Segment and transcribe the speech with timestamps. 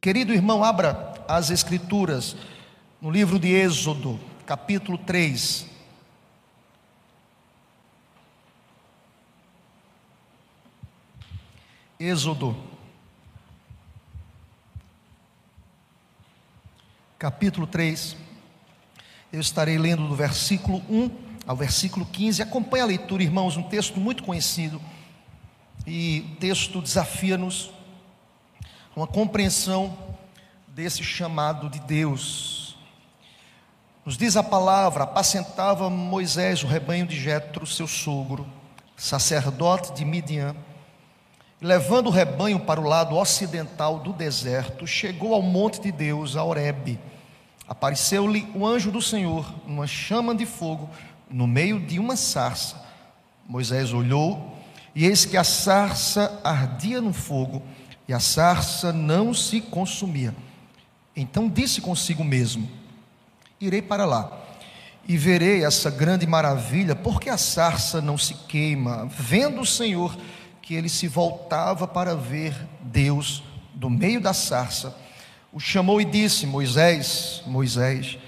[0.00, 2.34] Querido irmão, abra as Escrituras
[3.02, 5.66] no livro de Êxodo, capítulo 3.
[11.98, 12.56] Êxodo,
[17.18, 18.16] capítulo 3.
[19.30, 21.10] Eu estarei lendo do versículo 1
[21.46, 22.40] ao versículo 15.
[22.40, 24.80] Acompanhe a leitura, irmãos, um texto muito conhecido.
[25.86, 27.70] E o texto desafia-nos
[28.94, 29.96] uma compreensão
[30.68, 32.76] desse chamado de Deus.
[34.04, 38.46] Nos diz a palavra: apacentava Moisés o rebanho de Jetro, seu sogro,
[38.96, 40.56] sacerdote de Midian.
[41.60, 46.42] Levando o rebanho para o lado ocidental do deserto, chegou ao monte de Deus, a
[46.42, 46.98] Horebe.
[47.68, 50.88] Apareceu-lhe o anjo do Senhor, numa chama de fogo,
[51.30, 52.82] no meio de uma sarça.
[53.46, 54.56] Moisés olhou,
[54.94, 57.62] e eis que a sarça ardia no fogo,
[58.10, 60.34] e a sarça não se consumia.
[61.14, 62.68] Então disse consigo mesmo:
[63.60, 64.36] Irei para lá
[65.06, 69.08] e verei essa grande maravilha, porque a sarça não se queima.
[69.16, 70.18] Vendo o Senhor
[70.60, 74.92] que ele se voltava para ver Deus do meio da sarça,
[75.52, 78.18] o chamou e disse: Moisés, Moisés.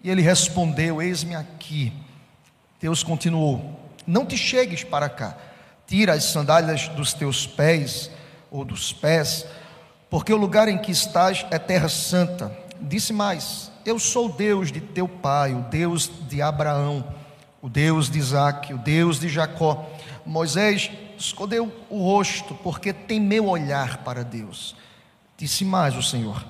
[0.00, 1.92] E ele respondeu: Eis-me aqui.
[2.80, 5.36] Deus continuou: Não te chegues para cá,
[5.88, 8.12] tira as sandálias dos teus pés
[8.54, 9.44] ou dos pés,
[10.08, 12.56] porque o lugar em que estás é terra santa.
[12.80, 17.04] Disse mais: Eu sou o Deus de teu pai, o Deus de Abraão,
[17.60, 19.84] o Deus de Isaac, o Deus de Jacó.
[20.24, 20.88] Moisés
[21.18, 24.76] escondeu o rosto, porque temeu olhar para Deus.
[25.36, 26.46] Disse mais o Senhor: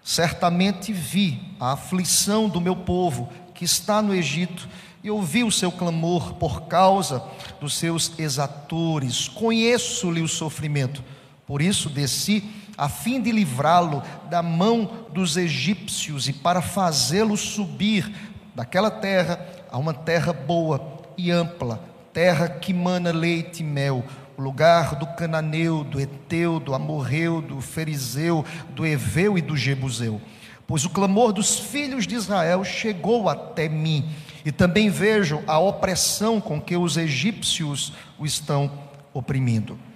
[0.00, 4.68] Certamente vi a aflição do meu povo que está no Egito
[5.02, 7.20] e ouvi o seu clamor por causa
[7.60, 9.26] dos seus exatores.
[9.26, 11.02] Conheço-lhe o sofrimento
[11.48, 12.44] por isso desci
[12.76, 18.12] a fim de livrá-lo da mão dos egípcios e para fazê-lo subir
[18.54, 21.80] daquela terra a uma terra boa e ampla,
[22.12, 24.04] terra que mana leite e mel,
[24.36, 30.20] o lugar do cananeu, do eteu, do amorreu, do ferizeu, do eveu e do jebuseu.
[30.66, 34.10] Pois o clamor dos filhos de Israel chegou até mim,
[34.44, 38.70] e também vejo a opressão com que os egípcios o estão
[39.14, 39.87] oprimindo.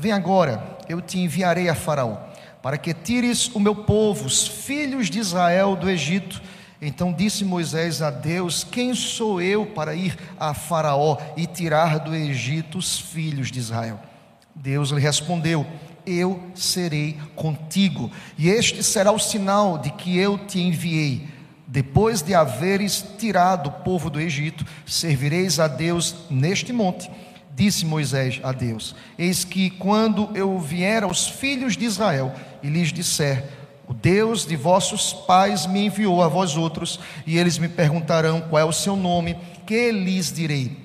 [0.00, 2.16] Vem agora, eu te enviarei a Faraó,
[2.62, 6.40] para que tires o meu povo, os filhos de Israel, do Egito.
[6.80, 12.14] Então disse Moisés a Deus: Quem sou eu para ir a Faraó e tirar do
[12.14, 14.00] Egito os filhos de Israel?
[14.54, 15.66] Deus lhe respondeu:
[16.06, 21.28] Eu serei contigo, e este será o sinal de que eu te enviei.
[21.66, 27.10] Depois de haveres tirado o povo do Egito, servireis a Deus neste monte
[27.54, 32.92] Disse Moisés a Deus: Eis que quando eu vier aos filhos de Israel e lhes
[32.92, 33.44] disser:
[33.88, 38.60] O Deus de vossos pais me enviou a vós outros, e eles me perguntarão qual
[38.60, 40.76] é o seu nome, que lhes direi?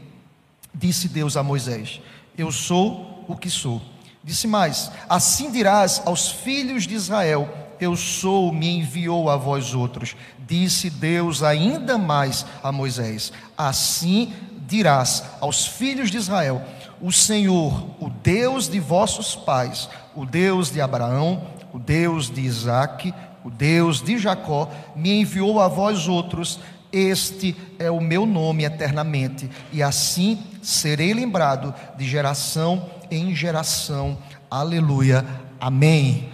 [0.73, 2.01] Disse Deus a Moisés:
[2.37, 3.81] Eu sou o que sou.
[4.23, 7.47] Disse mais: Assim dirás aos filhos de Israel:
[7.79, 10.15] Eu sou, me enviou a vós outros.
[10.47, 14.33] Disse Deus ainda mais a Moisés: Assim
[14.67, 16.61] dirás aos filhos de Israel:
[17.01, 21.43] O Senhor, o Deus de vossos pais, o Deus de Abraão,
[21.73, 26.59] o Deus de Isaque, o Deus de Jacó, me enviou a vós outros.
[26.91, 34.17] Este é o meu nome eternamente, e assim serei lembrado de geração em geração.
[34.49, 35.25] Aleluia.
[35.59, 36.29] Amém.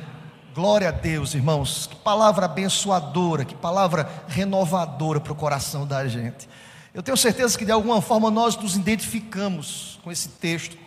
[0.53, 1.87] Glória a Deus, irmãos.
[1.87, 6.47] Que palavra abençoadora, que palavra renovadora para o coração da gente.
[6.93, 10.77] Eu tenho certeza que de alguma forma nós nos identificamos com esse texto,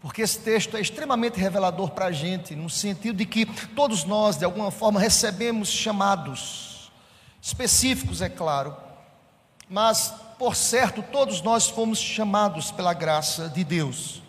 [0.00, 4.38] porque esse texto é extremamente revelador para a gente, no sentido de que todos nós,
[4.38, 6.90] de alguma forma, recebemos chamados,
[7.40, 8.74] específicos, é claro,
[9.68, 14.22] mas, por certo, todos nós fomos chamados pela graça de Deus.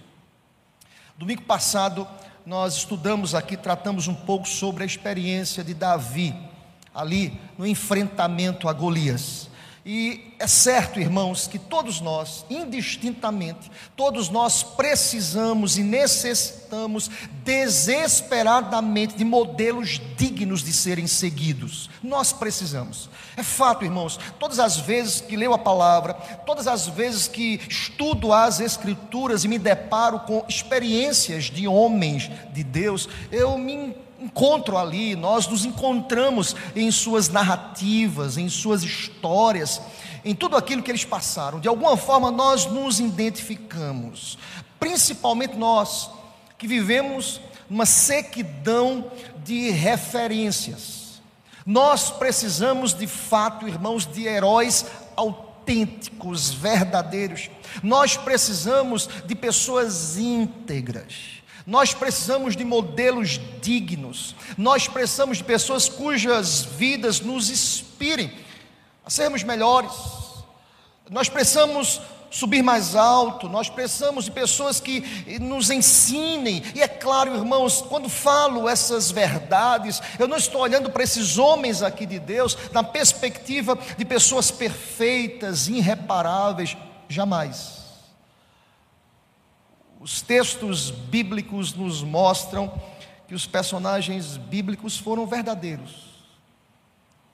[1.18, 2.06] Domingo passado,
[2.46, 6.36] nós estudamos aqui, tratamos um pouco sobre a experiência de Davi,
[6.94, 9.50] ali no enfrentamento a Golias.
[9.86, 17.12] E é certo, irmãos, que todos nós, indistintamente, todos nós precisamos e necessitamos
[17.44, 21.90] desesperadamente de modelos dignos de serem seguidos.
[22.02, 23.10] Nós precisamos.
[23.36, 26.14] É fato, irmãos, todas as vezes que leio a palavra,
[26.46, 32.64] todas as vezes que estudo as Escrituras e me deparo com experiências de homens de
[32.64, 39.82] Deus, eu me encontro ali, nós nos encontramos em suas narrativas, em suas histórias,
[40.24, 41.60] em tudo aquilo que eles passaram.
[41.60, 44.38] De alguma forma nós nos identificamos,
[44.80, 46.10] principalmente nós
[46.58, 49.12] que vivemos uma sequidão
[49.44, 51.22] de referências.
[51.66, 54.86] Nós precisamos de fato, irmãos, de heróis
[55.16, 57.50] autênticos, verdadeiros.
[57.82, 61.43] Nós precisamos de pessoas íntegras.
[61.66, 64.36] Nós precisamos de modelos dignos.
[64.58, 68.32] Nós precisamos de pessoas cujas vidas nos inspirem
[69.06, 69.92] a sermos melhores.
[71.10, 72.02] Nós precisamos
[72.34, 75.02] subir mais alto, nós precisamos de pessoas que
[75.40, 76.64] nos ensinem.
[76.74, 81.84] E é claro, irmãos, quando falo essas verdades, eu não estou olhando para esses homens
[81.84, 86.76] aqui de Deus na perspectiva de pessoas perfeitas, irreparáveis,
[87.08, 87.83] jamais.
[90.04, 92.72] Os textos bíblicos nos mostram
[93.28, 96.14] que os personagens bíblicos foram verdadeiros.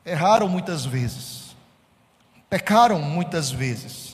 [0.05, 1.55] Erraram muitas vezes,
[2.49, 4.09] pecaram muitas vezes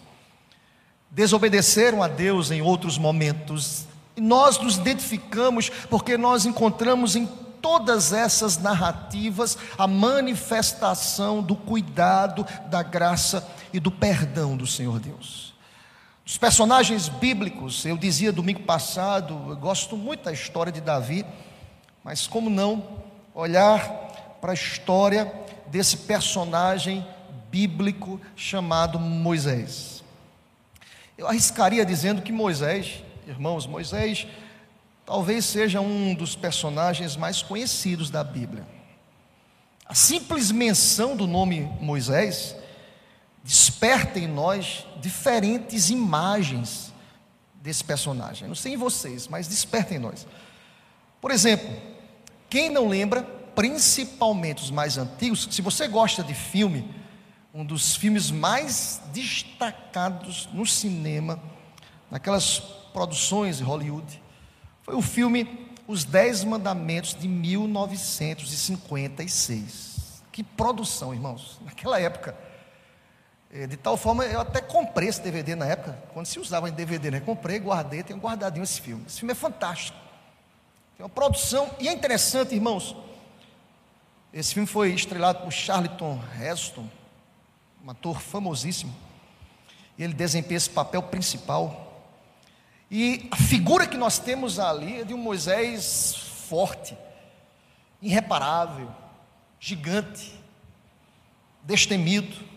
[1.15, 3.85] desobedeceram a Deus em outros momentos.
[4.17, 7.25] E nós nos identificamos porque nós encontramos em
[7.61, 15.54] todas essas narrativas a manifestação do cuidado, da graça e do perdão do Senhor Deus.
[16.25, 21.23] Os personagens bíblicos, eu dizia domingo passado, eu gosto muito da história de Davi,
[22.03, 22.83] mas como não
[23.31, 23.87] olhar
[24.41, 25.31] para a história
[25.67, 27.05] desse personagem
[27.51, 30.03] bíblico chamado Moisés?
[31.15, 34.25] Eu arriscaria dizendo que Moisés, irmãos, Moisés
[35.05, 38.65] talvez seja um dos personagens mais conhecidos da Bíblia.
[39.85, 42.55] A simples menção do nome Moisés
[43.45, 46.91] desperta em nós diferentes imagens
[47.61, 48.47] desse personagem.
[48.47, 50.25] Não sei em vocês, mas desperta em nós.
[51.21, 51.69] Por exemplo,
[52.49, 53.21] quem não lembra,
[53.55, 56.89] principalmente os mais antigos, se você gosta de filme,
[57.53, 61.39] um dos filmes mais destacados no cinema,
[62.09, 62.57] naquelas
[62.93, 64.23] produções de Hollywood,
[64.81, 70.23] foi o filme Os Dez Mandamentos de 1956.
[70.31, 72.35] Que produção, irmãos, naquela época.
[73.51, 76.73] É, de tal forma, eu até comprei esse DVD na época, quando se usava em
[76.73, 77.19] DVD, né?
[77.19, 79.05] Comprei, guardei, tenho guardadinho esse filme.
[79.07, 79.97] Esse filme é fantástico.
[80.97, 82.95] Tem uma produção, e é interessante, irmãos.
[84.33, 86.89] Esse filme foi estrelado por Charlton Heston,
[87.83, 88.93] um ator famosíssimo,
[89.97, 92.03] e ele desempenha esse papel principal.
[92.89, 96.15] E a figura que nós temos ali é de um Moisés
[96.49, 96.97] forte,
[98.01, 98.91] irreparável,
[99.59, 100.37] gigante,
[101.63, 102.54] destemido.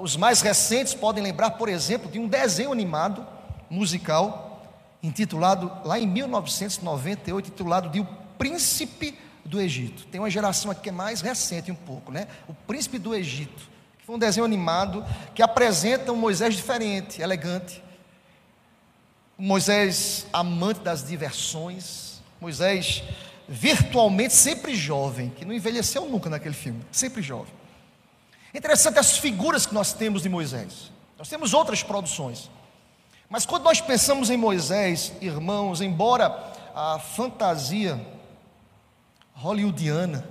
[0.00, 3.26] Os mais recentes podem lembrar, por exemplo, de um desenho animado
[3.68, 4.62] musical
[5.02, 8.08] intitulado lá em 1998, intitulado de O
[8.38, 10.06] Príncipe do Egito.
[10.06, 12.26] Tem uma geração aqui que é mais recente um pouco, né?
[12.48, 13.68] O Príncipe do Egito.
[14.04, 15.04] Foi um desenho animado
[15.34, 17.82] que apresenta um Moisés diferente, elegante.
[19.36, 22.22] Moisés amante das diversões.
[22.40, 23.02] Moisés
[23.48, 27.52] virtualmente sempre jovem, que não envelheceu nunca naquele filme, sempre jovem.
[28.54, 30.92] Interessante as figuras que nós temos de Moisés.
[31.18, 32.48] Nós temos outras produções.
[33.28, 38.00] Mas quando nós pensamos em Moisés, irmãos, embora a fantasia
[39.34, 40.24] hollywoodiana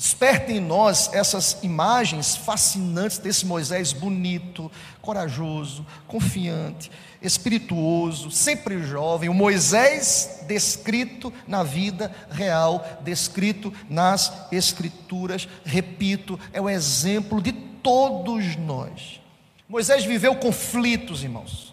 [0.00, 4.72] Despertem em nós essas imagens fascinantes desse Moisés bonito,
[5.02, 6.90] corajoso, confiante,
[7.20, 16.68] espirituoso, sempre jovem, o Moisés descrito na vida real, descrito nas Escrituras, repito, é o
[16.68, 19.20] exemplo de todos nós.
[19.68, 21.72] Moisés viveu conflitos, irmãos.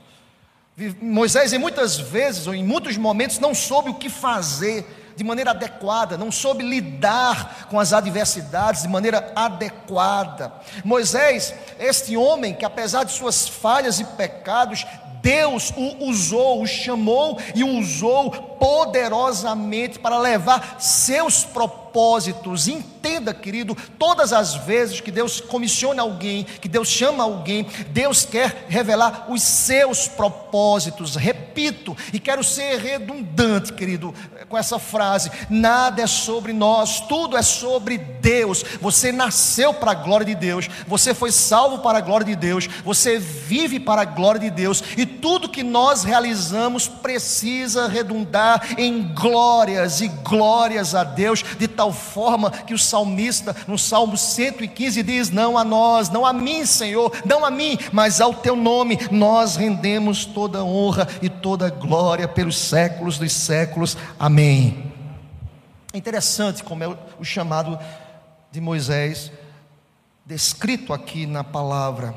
[1.01, 5.50] Moisés, em muitas vezes, ou em muitos momentos, não soube o que fazer de maneira
[5.50, 10.53] adequada, não soube lidar com as adversidades de maneira adequada.
[10.86, 14.86] Moisés, este homem que apesar de suas falhas e pecados,
[15.19, 22.68] Deus o usou, o chamou e o usou poderosamente para levar seus propósitos.
[22.68, 28.66] Entenda, querido, todas as vezes que Deus comissiona alguém, que Deus chama alguém, Deus quer
[28.68, 31.16] revelar os seus propósitos.
[31.16, 34.14] Repito, e quero ser redundante, querido,
[34.48, 38.64] com essa frase: nada é sobre nós, tudo é sobre Deus.
[38.82, 42.68] Você nasceu para a glória de Deus, você foi salvo para a glória de Deus,
[42.84, 48.47] você vive para a glória de Deus, e tudo que nós realizamos precisa redundar
[48.77, 55.04] em glórias e glórias a Deus, de tal forma que o salmista, no Salmo 115,
[55.04, 58.98] diz: Não a nós, não a mim, Senhor, não a mim, mas ao teu nome,
[59.12, 63.98] nós rendemos toda honra e toda glória pelos séculos dos séculos.
[64.20, 64.92] Amém.
[65.94, 66.88] É interessante como é
[67.20, 67.80] o chamado
[68.51, 69.32] de Moisés,
[70.25, 72.16] descrito aqui na palavra.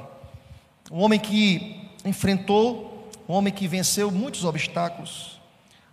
[0.91, 5.40] Um homem que enfrentou, um homem que venceu muitos obstáculos,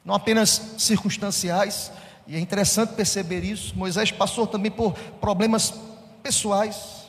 [0.08, 1.92] não apenas circunstanciais,
[2.26, 3.78] E é interessante perceber isso.
[3.78, 5.74] Moisés passou também por problemas
[6.22, 7.08] pessoais.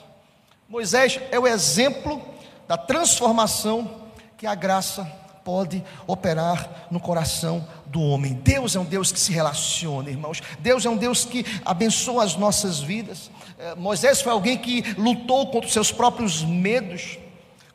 [0.69, 2.23] Moisés é o exemplo
[2.69, 5.05] da transformação que a graça
[5.45, 8.35] pode operar no coração do homem.
[8.35, 10.41] Deus é um Deus que se relaciona, irmãos.
[10.61, 13.29] Deus é um Deus que abençoa as nossas vidas.
[13.59, 17.19] É, Moisés foi alguém que lutou contra os seus próprios medos,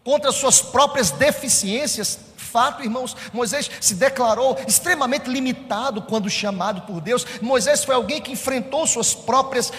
[0.04, 2.20] contra as suas próprias deficiências.
[2.54, 7.26] Fato, irmãos, Moisés se declarou extremamente limitado quando chamado por Deus.
[7.42, 9.74] Moisés foi alguém que enfrentou suas próprias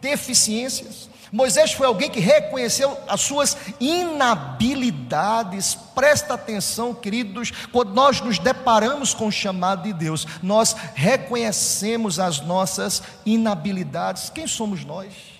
[0.00, 1.10] deficiências.
[1.30, 5.74] Moisés foi alguém que reconheceu as suas inabilidades.
[5.94, 12.40] Presta atenção, queridos, quando nós nos deparamos com o chamado de Deus, nós reconhecemos as
[12.40, 14.30] nossas inabilidades.
[14.30, 15.33] Quem somos nós?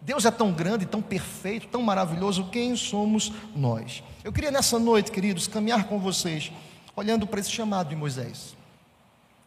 [0.00, 2.48] Deus é tão grande, tão perfeito, tão maravilhoso.
[2.50, 4.02] Quem somos nós?
[4.24, 6.50] Eu queria nessa noite, queridos, caminhar com vocês,
[6.96, 8.56] olhando para esse chamado de Moisés,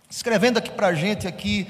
[0.10, 1.68] escrevendo aqui para a gente aqui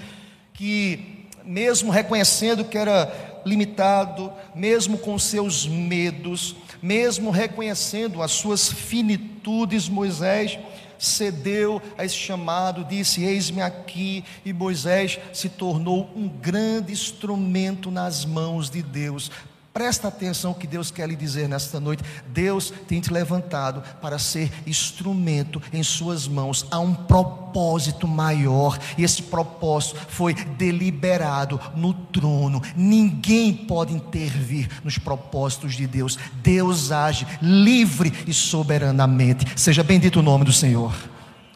[0.54, 9.90] que mesmo reconhecendo que era limitado, mesmo com seus medos, mesmo reconhecendo as suas finitudes,
[9.90, 10.58] Moisés
[11.06, 18.26] cedeu a esse chamado, disse: Eis-me aqui, e Moisés se tornou um grande instrumento nas
[18.26, 19.30] mãos de Deus
[19.74, 22.04] Presta atenção o que Deus quer lhe dizer nesta noite.
[22.28, 26.68] Deus tem te levantado para ser instrumento em suas mãos.
[26.70, 32.62] Há um propósito maior, e esse propósito foi deliberado no trono.
[32.76, 36.20] Ninguém pode intervir nos propósitos de Deus.
[36.44, 39.60] Deus age livre e soberanamente.
[39.60, 40.94] Seja bendito o nome do Senhor.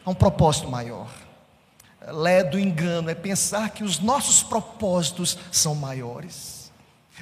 [0.03, 1.07] Há um propósito maior.
[2.11, 6.56] Lé do engano é pensar que os nossos propósitos são maiores.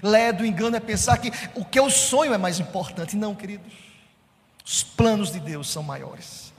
[0.02, 3.16] Lé do engano é pensar que o que eu sonho é mais importante.
[3.16, 3.74] Não, queridos.
[4.64, 6.54] Os planos de Deus são maiores.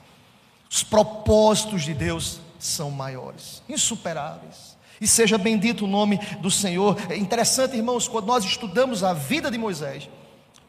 [0.71, 4.76] Os propósitos de Deus são maiores, insuperáveis.
[5.00, 6.97] E seja bendito o nome do Senhor.
[7.11, 10.09] É interessante, irmãos, quando nós estudamos a vida de Moisés,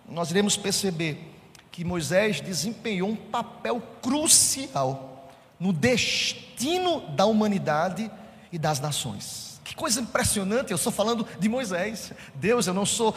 [0.07, 1.33] nós iremos perceber
[1.71, 8.11] que Moisés desempenhou um papel crucial no destino da humanidade
[8.51, 9.46] e das nações.
[9.67, 12.13] Que coisa impressionante, eu estou falando de Moisés.
[12.35, 13.13] Deus, eu não sou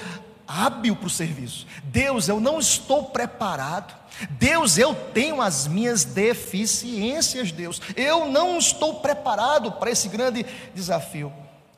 [0.49, 1.65] hábil para o serviço.
[1.85, 3.95] Deus, eu não estou preparado.
[4.31, 7.81] Deus, eu tenho as minhas deficiências, Deus.
[7.95, 11.33] Eu não estou preparado para esse grande desafio.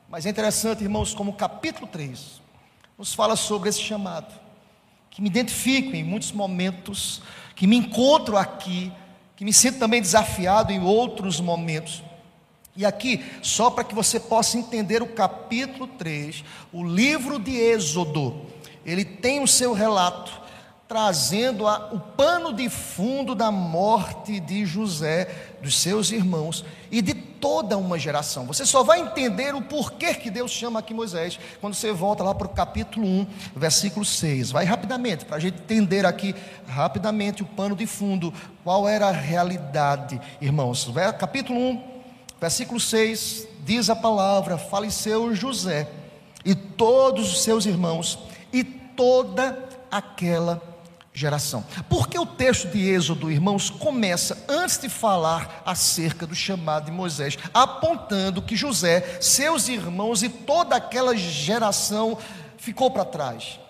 [0.09, 2.41] Mas é interessante, irmãos, como o capítulo 3
[2.97, 4.33] nos fala sobre esse chamado,
[5.11, 7.21] que me identifico em muitos momentos,
[7.55, 8.91] que me encontro aqui,
[9.37, 12.03] que me sinto também desafiado em outros momentos.
[12.75, 18.47] E aqui, só para que você possa entender o capítulo 3, o livro de Êxodo,
[18.85, 20.41] ele tem o seu relato,
[20.89, 27.15] trazendo a, o pano de fundo da morte de José, dos seus irmãos e de
[27.15, 28.47] toda uma geração.
[28.47, 32.35] Você só vai entender o porquê que Deus chama aqui Moisés, quando você volta lá
[32.35, 34.51] para o capítulo 1, versículo 6.
[34.51, 36.35] Vai rapidamente, para a gente entender aqui
[36.67, 38.33] rapidamente o pano de fundo,
[38.65, 40.91] qual era a realidade, irmãos.
[41.19, 41.92] Capítulo 1,
[42.43, 45.89] Versículo 6 diz a palavra: faleceu José
[46.45, 48.19] e todos os seus irmãos
[48.53, 49.57] e toda
[49.89, 50.61] aquela
[51.15, 51.65] geração.
[51.89, 57.39] Porque o texto de Êxodo, irmãos, começa antes de falar acerca do chamado de Moisés,
[57.55, 62.19] apontando que José, seus irmãos e toda aquela geração
[62.57, 63.62] ficou para trás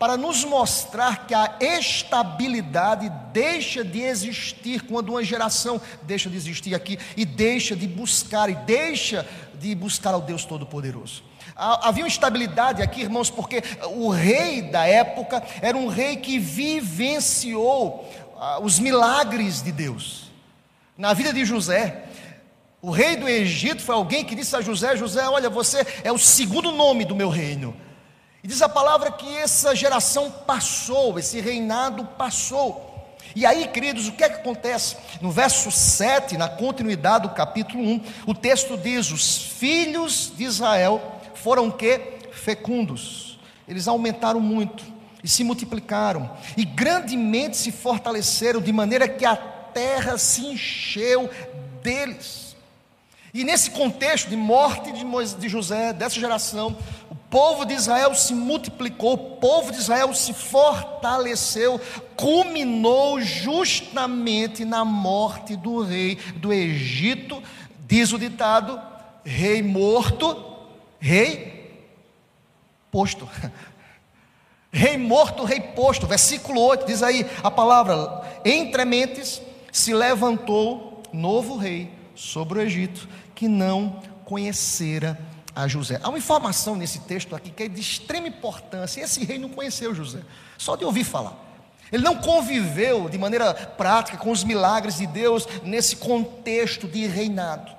[0.00, 6.74] para nos mostrar que a estabilidade deixa de existir quando uma geração deixa de existir
[6.74, 11.22] aqui e deixa de buscar e deixa de buscar ao Deus Todo-Poderoso.
[11.54, 18.10] Havia uma estabilidade aqui, irmãos, porque o rei da época era um rei que vivenciou
[18.38, 20.30] ah, os milagres de Deus.
[20.96, 22.04] Na vida de José,
[22.80, 26.16] o rei do Egito foi alguém que disse a José: José, olha, você é o
[26.16, 27.76] segundo nome do meu reino.
[28.42, 32.88] E diz a palavra que essa geração passou, esse reinado passou.
[33.36, 34.96] E aí, queridos, o que é que acontece?
[35.20, 41.20] No verso 7, na continuidade do capítulo 1, o texto diz: Os filhos de Israel
[41.34, 42.18] foram que?
[42.32, 43.38] Fecundos.
[43.68, 44.82] Eles aumentaram muito
[45.22, 51.30] e se multiplicaram, e grandemente se fortaleceram, de maneira que a terra se encheu
[51.82, 52.56] deles.
[53.32, 56.76] E nesse contexto de morte de José, dessa geração,
[57.30, 61.80] povo de Israel se multiplicou, o povo de Israel se fortaleceu,
[62.16, 67.40] culminou justamente na morte do rei do Egito,
[67.86, 68.80] diz o ditado:
[69.24, 70.58] rei morto,
[70.98, 71.78] rei
[72.90, 73.28] posto.
[74.72, 76.06] Rei morto, rei posto.
[76.06, 83.08] Versículo 8 diz aí a palavra: entre mentes se levantou novo rei sobre o Egito,
[83.34, 85.18] que não conhecera
[85.54, 86.00] a José.
[86.02, 89.02] Há uma informação nesse texto aqui que é de extrema importância.
[89.02, 90.20] Esse rei não conheceu José,
[90.56, 91.36] só de ouvir falar.
[91.92, 97.72] Ele não conviveu de maneira prática com os milagres de Deus nesse contexto de reinado.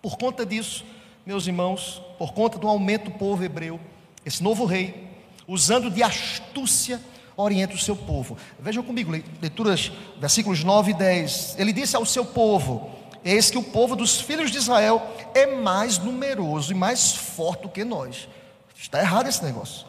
[0.00, 0.84] Por conta disso,
[1.26, 3.78] meus irmãos, por conta do aumento do povo hebreu,
[4.24, 5.08] esse novo rei,
[5.46, 7.00] usando de astúcia,
[7.36, 8.36] orienta o seu povo.
[8.58, 11.56] Vejam comigo, leituras, versículos 9 e 10.
[11.58, 15.02] Ele disse ao seu povo: Eis que o povo dos filhos de Israel
[15.34, 18.28] é mais numeroso e mais forte do que nós.
[18.76, 19.86] Está errado esse negócio.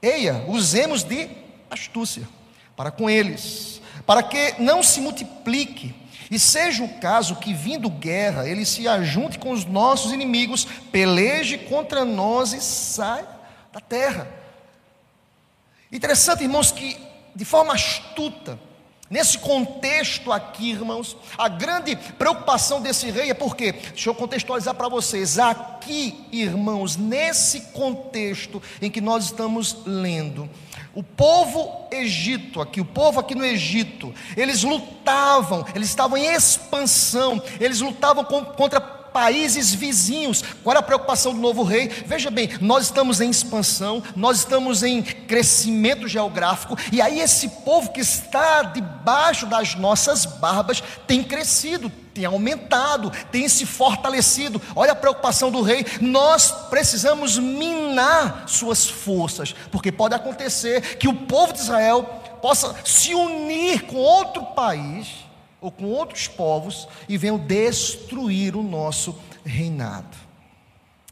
[0.00, 1.28] Eia, usemos de
[1.70, 2.28] astúcia
[2.76, 5.94] para com eles, para que não se multiplique,
[6.30, 11.56] e seja o caso que, vindo guerra, ele se ajunte com os nossos inimigos, peleje
[11.56, 13.28] contra nós e saia
[13.72, 14.28] da terra.
[15.90, 16.96] Interessante, irmãos, que
[17.34, 18.58] de forma astuta,
[19.08, 24.88] Nesse contexto aqui, irmãos, a grande preocupação desse rei é porque, deixa eu contextualizar para
[24.88, 30.50] vocês, aqui, irmãos, nesse contexto em que nós estamos lendo,
[30.92, 37.40] o povo Egito, aqui, o povo aqui no Egito, eles lutavam, eles estavam em expansão,
[37.60, 38.80] eles lutavam contra
[39.16, 40.44] países vizinhos.
[40.62, 41.88] Qual era a preocupação do novo rei?
[41.88, 47.92] Veja bem, nós estamos em expansão, nós estamos em crescimento geográfico, e aí esse povo
[47.92, 54.60] que está debaixo das nossas barbas tem crescido, tem aumentado, tem se fortalecido.
[54.74, 55.86] Olha a preocupação do rei.
[55.98, 62.02] Nós precisamos minar suas forças, porque pode acontecer que o povo de Israel
[62.42, 65.25] possa se unir com outro país
[65.66, 70.16] ou com outros povos e venham destruir o nosso reinado.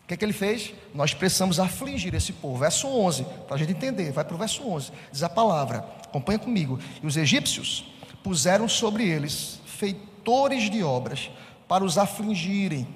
[0.04, 0.72] O que, é que ele fez?
[0.94, 2.58] Nós precisamos afligir esse povo.
[2.58, 4.92] Verso 11, para a gente entender, vai para o verso 11.
[5.10, 6.78] Diz a palavra, acompanha comigo.
[7.02, 7.92] E os egípcios
[8.22, 11.32] puseram sobre eles feitores de obras
[11.66, 12.86] para os afligirem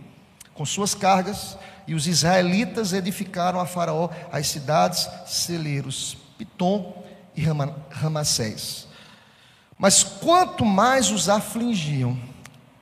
[0.54, 7.42] com suas cargas, e os israelitas edificaram a Faraó as cidades celeiros, Pitom e
[7.90, 8.87] Ramassés.
[9.78, 12.18] Mas quanto mais os afligiam,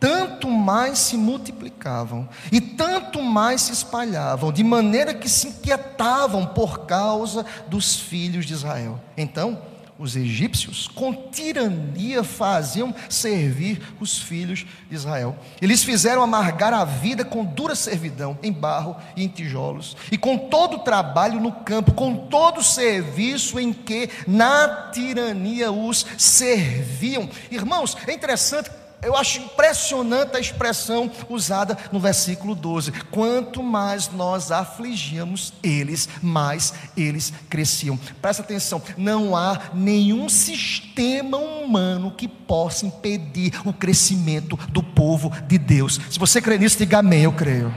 [0.01, 6.87] tanto mais se multiplicavam e tanto mais se espalhavam, de maneira que se inquietavam por
[6.87, 9.01] causa dos filhos de Israel.
[9.17, 9.61] Então,
[9.99, 15.37] os egípcios, com tirania, faziam servir os filhos de Israel.
[15.61, 20.37] Eles fizeram amargar a vida com dura servidão, em barro e em tijolos, e com
[20.37, 27.29] todo o trabalho no campo, com todo o serviço em que na tirania os serviam.
[27.51, 28.71] Irmãos, é interessante
[29.03, 32.93] eu acho impressionante a expressão usada no versículo 12.
[33.11, 37.97] Quanto mais nós afligíamos eles, mais eles cresciam.
[38.21, 45.59] Presta atenção, não há nenhum sistema humano que possa impedir o crescimento do povo de
[45.59, 46.01] Deus.
[46.11, 47.75] Se você crê nisso, diga amém, eu creio.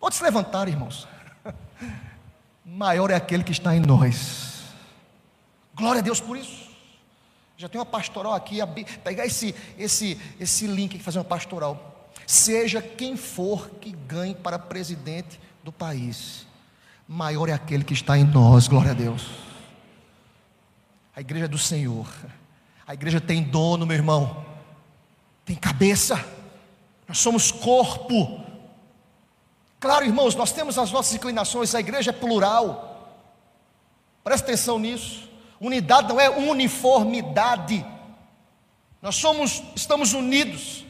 [0.00, 1.06] Pode se levantar, irmãos.
[2.64, 4.64] Maior é aquele que está em nós.
[5.74, 6.65] Glória a Deus por isso.
[7.56, 8.58] Já tem uma pastoral aqui,
[9.02, 12.10] pegar esse, esse, esse link e fazer uma pastoral.
[12.26, 16.46] Seja quem for que ganhe para presidente do país,
[17.08, 19.26] maior é aquele que está em nós, glória a Deus.
[21.14, 22.06] A igreja é do Senhor,
[22.86, 24.44] a igreja tem dono, meu irmão,
[25.44, 26.22] tem cabeça,
[27.08, 28.44] nós somos corpo.
[29.80, 33.24] Claro, irmãos, nós temos as nossas inclinações, a igreja é plural,
[34.22, 35.26] presta atenção nisso.
[35.60, 37.84] Unidade não é uniformidade.
[39.00, 40.84] Nós somos, estamos unidos.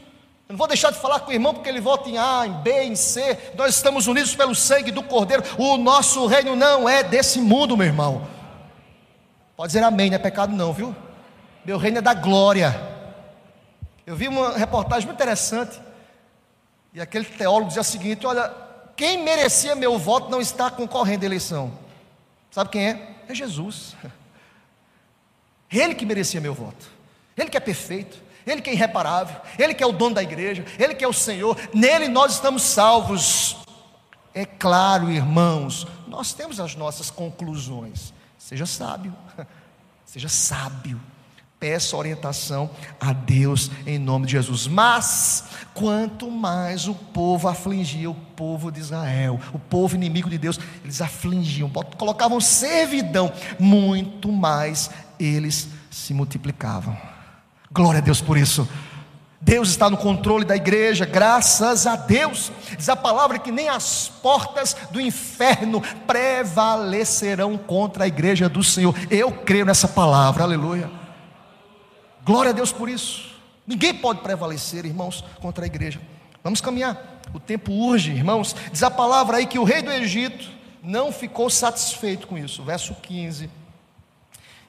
[0.49, 2.53] Eu não vou deixar de falar com o irmão porque ele vota em A, em
[2.63, 3.53] B, em C.
[3.57, 5.43] Nós estamos unidos pelo sangue do Cordeiro.
[5.59, 8.27] O nosso reino não é desse mundo, meu irmão.
[9.57, 10.95] Pode dizer amém, não é pecado não, viu?
[11.65, 12.81] Meu reino é da glória.
[14.07, 15.81] Eu vi uma reportagem muito interessante.
[16.95, 18.53] E aquele teólogo dizia o seguinte: olha,
[18.97, 21.73] quem merecia meu voto não está concorrendo à eleição.
[22.51, 23.17] Sabe quem é?
[23.29, 23.97] É Jesus.
[25.71, 26.87] Ele que merecia meu voto.
[27.37, 28.23] Ele que é perfeito.
[28.47, 29.37] Ele que é irreparável.
[29.59, 30.65] Ele que é o dono da igreja.
[30.79, 31.57] Ele que é o Senhor.
[31.75, 33.57] Nele nós estamos salvos.
[34.33, 38.13] É claro, irmãos, nós temos as nossas conclusões.
[38.39, 39.15] Seja sábio.
[40.05, 41.01] Seja sábio.
[41.59, 44.67] Peça orientação a Deus em nome de Jesus.
[44.67, 50.61] Mas, quanto mais o povo afligia o povo de Israel, o povo inimigo de Deus,
[50.85, 56.97] eles afligiam, colocavam servidão, muito mais eles se multiplicavam.
[57.71, 58.69] Glória a Deus por isso.
[59.41, 62.51] Deus está no controle da igreja, graças a Deus.
[62.77, 68.95] Diz a palavra que nem as portas do inferno prevalecerão contra a igreja do Senhor.
[69.11, 70.91] Eu creio nessa palavra, aleluia.
[72.25, 73.37] Glória a Deus por isso.
[73.67, 76.01] Ninguém pode prevalecer, irmãos, contra a igreja.
[76.43, 77.21] Vamos caminhar.
[77.35, 78.55] O tempo urge, irmãos.
[78.73, 80.49] Diz a palavra aí que o rei do Egito
[80.83, 82.65] não ficou satisfeito com isso.
[82.65, 83.51] Verso 15.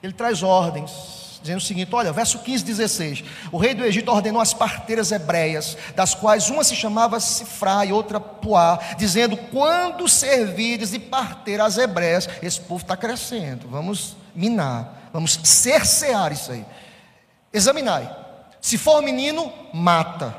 [0.02, 3.24] Ele traz ordens, dizendo o seguinte: olha, verso 15, 16.
[3.50, 7.92] O rei do Egito ordenou as parteiras hebreias, das quais uma se chamava Sifra e
[7.92, 15.38] outra Puá, dizendo: quando servires e parteiras hebreias, esse povo está crescendo, vamos minar, vamos
[15.42, 16.64] cercear isso aí.
[17.52, 18.14] Examinai.
[18.60, 20.34] Se for menino, mata.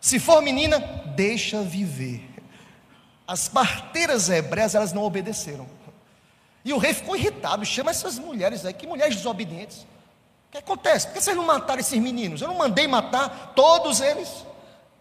[0.00, 0.78] Se for menina,
[1.14, 2.28] deixa viver.
[3.26, 5.66] As parteiras hebreias, elas não obedeceram.
[6.64, 9.86] E o rei ficou irritado, chama essas mulheres aí, que mulheres desobedientes.
[10.48, 11.06] O que acontece?
[11.06, 12.40] Por que vocês não mataram esses meninos?
[12.40, 14.44] Eu não mandei matar todos eles.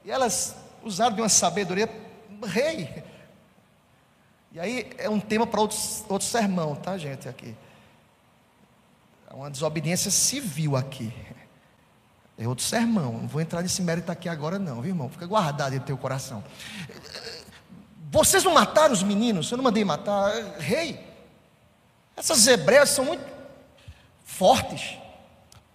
[0.04, 1.89] E elas usaram de uma sabedoria,
[2.46, 3.04] rei.
[4.52, 5.78] E aí é um tema para outro,
[6.10, 7.30] outro sermão, tá, gente?
[7.30, 7.56] Aqui.
[9.30, 11.13] É uma desobediência civil aqui.
[12.38, 13.13] É outro sermão.
[13.13, 15.10] Não vou entrar nesse mérito aqui agora, não, viu, irmão?
[15.10, 16.43] Fica guardado em teu coração.
[18.12, 19.52] Vocês não mataram os meninos?
[19.52, 20.32] Eu não mandei matar.
[20.60, 21.07] Rei,
[22.18, 23.24] essas hebreias são muito
[24.26, 24.98] fortes.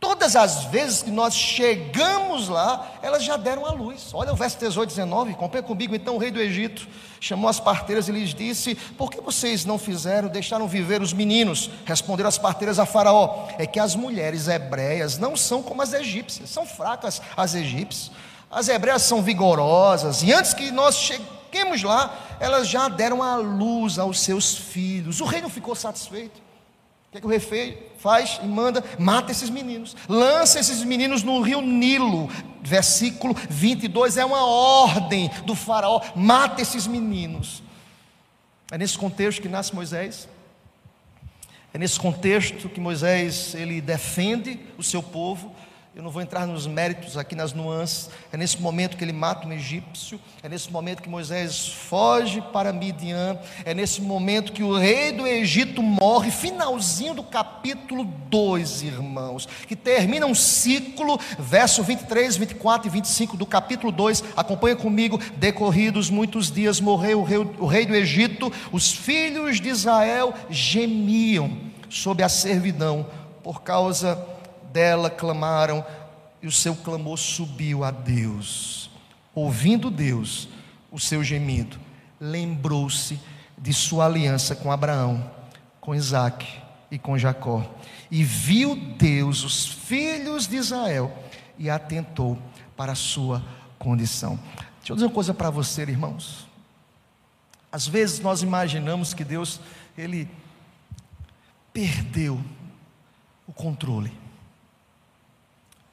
[0.00, 4.10] Todas as vezes que nós chegamos lá, elas já deram a luz.
[4.12, 5.94] Olha o verso 18, 19, acompanha comigo.
[5.94, 6.88] Então o rei do Egito
[7.20, 11.70] chamou as parteiras e lhes disse: Por que vocês não fizeram, deixaram viver os meninos?
[11.84, 16.50] Responderam as parteiras a Faraó: É que as mulheres hebreias não são como as egípcias,
[16.50, 18.10] são fracas as egípcias.
[18.50, 21.41] As hebreias são vigorosas, e antes que nós cheguemos
[21.82, 25.20] lá, elas já deram a luz aos seus filhos.
[25.20, 26.38] O rei não ficou satisfeito.
[26.38, 28.82] O que, é que o rei faz e manda?
[28.98, 29.94] Mata esses meninos.
[30.08, 32.28] Lança esses meninos no rio Nilo.
[32.62, 37.62] Versículo 22 é uma ordem do faraó: mata esses meninos.
[38.70, 40.26] É nesse contexto que nasce Moisés.
[41.74, 45.51] É nesse contexto que Moisés ele defende o seu povo
[45.94, 48.08] eu não vou entrar nos méritos aqui, nas nuances.
[48.32, 50.18] É nesse momento que ele mata um egípcio.
[50.42, 53.38] É nesse momento que Moisés foge para Midian.
[53.62, 56.30] É nesse momento que o rei do Egito morre.
[56.30, 59.46] Finalzinho do capítulo 2, irmãos.
[59.68, 61.20] Que termina um ciclo.
[61.38, 64.24] Verso 23, 24 e 25 do capítulo 2.
[64.34, 65.20] Acompanha comigo.
[65.36, 68.50] Decorridos muitos dias, morreu o rei, o rei do Egito.
[68.72, 71.54] Os filhos de Israel gemiam
[71.90, 73.06] sob a servidão
[73.42, 74.31] por causa
[74.72, 75.84] dela clamaram,
[76.42, 78.90] e o seu clamor subiu a Deus.
[79.34, 80.48] Ouvindo Deus
[80.90, 81.78] o seu gemido,
[82.20, 83.18] lembrou-se
[83.56, 85.30] de sua aliança com Abraão,
[85.80, 86.46] com Isaac
[86.90, 87.64] e com Jacó.
[88.10, 91.16] E viu Deus os filhos de Israel
[91.58, 92.36] e atentou
[92.76, 93.42] para a sua
[93.78, 94.38] condição.
[94.78, 96.46] Deixa eu dizer uma coisa para você, irmãos.
[97.70, 99.60] Às vezes nós imaginamos que Deus,
[99.96, 100.28] Ele
[101.72, 102.38] perdeu
[103.46, 104.21] o controle.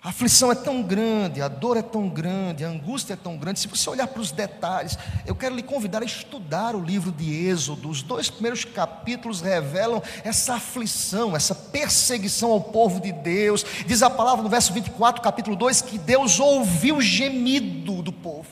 [0.02, 3.60] A aflição é tão grande, a dor é tão grande, a angústia é tão grande.
[3.60, 7.48] Se você olhar para os detalhes, eu quero lhe convidar a estudar o livro de
[7.48, 7.90] Êxodo.
[7.90, 13.66] Os dois primeiros capítulos revelam essa aflição, essa perseguição ao povo de Deus.
[13.86, 18.48] Diz a palavra no verso 24, capítulo 2, que Deus ouviu o gemido do povo.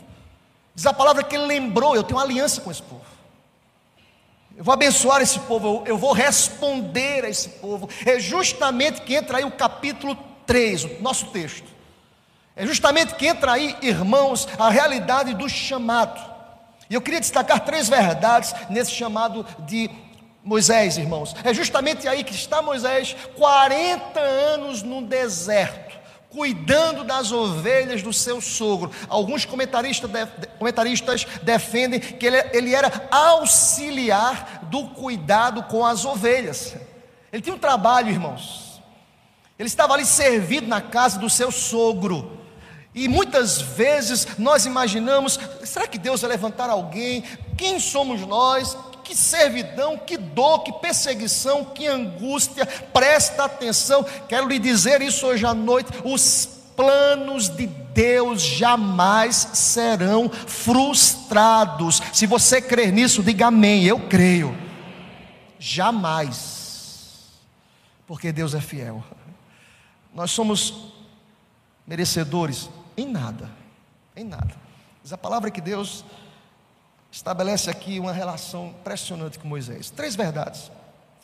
[0.75, 3.05] Diz a palavra que ele lembrou: eu tenho aliança com esse povo.
[4.57, 7.87] Eu vou abençoar esse povo, eu vou responder a esse povo.
[8.05, 11.77] É justamente que entra aí o capítulo 3, o nosso texto.
[12.55, 16.19] É justamente que entra aí, irmãos, a realidade do chamado.
[16.89, 19.91] E eu queria destacar três verdades nesse chamado de
[20.43, 21.35] Moisés, irmãos.
[21.43, 25.99] É justamente aí que está Moisés, 40 anos no deserto,
[26.31, 28.89] cuidando das ovelhas do seu sogro.
[29.07, 30.09] Alguns comentaristas,
[30.57, 36.75] comentaristas defendem que ele, ele era auxiliar do cuidado com as ovelhas.
[37.31, 38.66] Ele tinha um trabalho, irmãos
[39.57, 42.37] ele estava ali servido na casa do seu sogro.
[42.93, 47.23] E muitas vezes nós imaginamos: será que Deus vai levantar alguém?
[47.57, 48.77] Quem somos nós?
[49.03, 52.65] Que servidão, que dor, que perseguição, que angústia.
[52.65, 60.29] Presta atenção, quero lhe dizer isso hoje à noite: os planos de Deus jamais serão
[60.29, 62.01] frustrados.
[62.13, 63.83] Se você crer nisso, diga amém.
[63.83, 64.55] Eu creio.
[65.57, 66.57] Jamais.
[68.05, 69.03] Porque Deus é fiel.
[70.17, 70.73] Nós somos
[71.85, 73.51] merecedores em nada,
[74.15, 74.55] em nada.
[75.03, 76.03] Mas a palavra que Deus
[77.11, 79.91] estabelece aqui uma relação impressionante com Moisés.
[79.91, 80.71] Três verdades.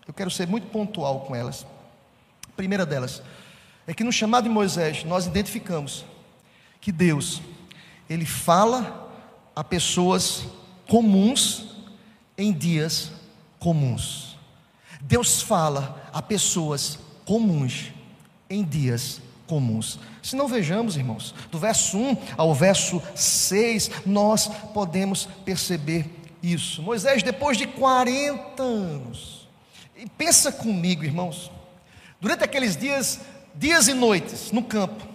[0.08, 1.66] Eu quero ser muito pontual com elas.
[2.48, 3.24] A primeira delas
[3.88, 6.06] é que no chamado de Moisés nós identificamos
[6.80, 7.42] que Deus
[8.08, 9.12] ele fala
[9.56, 10.46] a pessoas
[10.88, 11.66] comuns
[12.38, 13.12] em dias
[13.58, 14.38] comuns.
[15.02, 17.92] Deus fala a pessoas comuns
[18.50, 20.00] em dias comuns.
[20.22, 26.06] Se não vejamos, irmãos, do verso 1 ao verso 6, nós podemos perceber
[26.42, 26.82] isso.
[26.82, 29.48] Moisés, depois de 40 anos,
[29.96, 31.52] e pensa comigo, irmãos,
[32.20, 33.20] durante aqueles dias,
[33.56, 35.08] dias e noites no campo,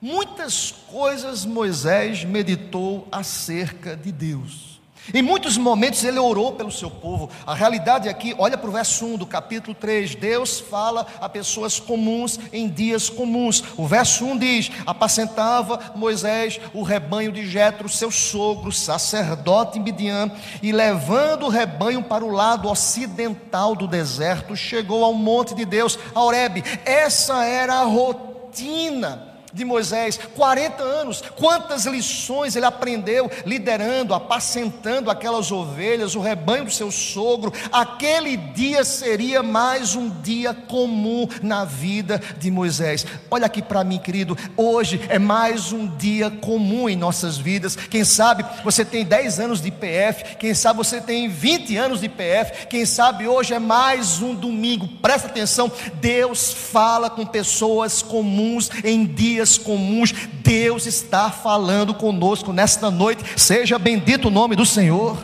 [0.00, 4.77] muitas coisas Moisés meditou acerca de Deus.
[5.12, 7.30] Em muitos momentos ele orou pelo seu povo.
[7.46, 10.14] A realidade aqui, olha para o verso 1 do capítulo 3.
[10.14, 13.62] Deus fala a pessoas comuns em dias comuns.
[13.76, 20.30] O verso 1 diz: Apacentava Moisés o rebanho de Jetro, seu sogro, sacerdote em Midian,
[20.62, 25.98] e levando o rebanho para o lado ocidental do deserto, chegou ao monte de Deus,
[26.14, 26.62] a Horebe.
[26.84, 35.50] Essa era a rotina de Moisés, 40 anos, quantas lições ele aprendeu liderando, apacentando aquelas
[35.50, 37.52] ovelhas, o rebanho do seu sogro.
[37.72, 43.06] Aquele dia seria mais um dia comum na vida de Moisés.
[43.30, 47.74] Olha aqui para mim, querido, hoje é mais um dia comum em nossas vidas.
[47.76, 52.08] Quem sabe você tem 10 anos de PF, quem sabe você tem 20 anos de
[52.08, 54.88] PF, quem sabe hoje é mais um domingo.
[55.00, 62.52] Presta atenção, Deus fala com pessoas comuns em dias dias comuns, Deus está falando conosco
[62.52, 63.40] nesta noite.
[63.40, 65.16] Seja bendito o nome do Senhor.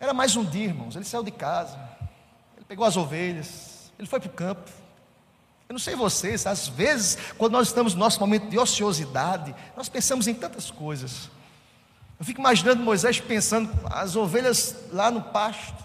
[0.00, 0.96] Era mais um dia, irmãos.
[0.96, 1.78] Ele saiu de casa,
[2.56, 4.68] ele pegou as ovelhas, ele foi para o campo.
[5.68, 9.88] Eu não sei vocês, às vezes, quando nós estamos no nosso momento de ociosidade, nós
[9.88, 11.30] pensamos em tantas coisas.
[12.18, 15.84] Eu fico imaginando Moisés pensando, as ovelhas lá no pasto,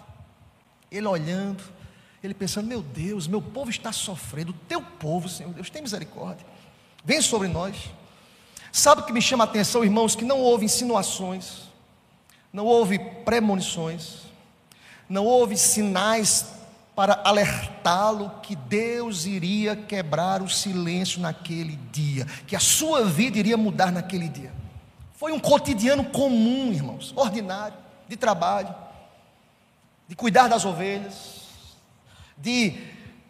[0.89, 1.61] ele olhando,
[2.23, 6.45] ele pensando: meu Deus, meu povo está sofrendo, o teu povo, Senhor Deus, tem misericórdia,
[7.03, 7.75] vem sobre nós.
[8.71, 10.15] Sabe o que me chama a atenção, irmãos?
[10.15, 11.63] Que não houve insinuações,
[12.51, 14.21] não houve premonições,
[15.07, 16.53] não houve sinais
[16.95, 23.57] para alertá-lo que Deus iria quebrar o silêncio naquele dia, que a sua vida iria
[23.57, 24.51] mudar naquele dia.
[25.13, 28.73] Foi um cotidiano comum, irmãos, ordinário, de trabalho,
[30.07, 31.42] de cuidar das ovelhas,
[32.37, 32.73] de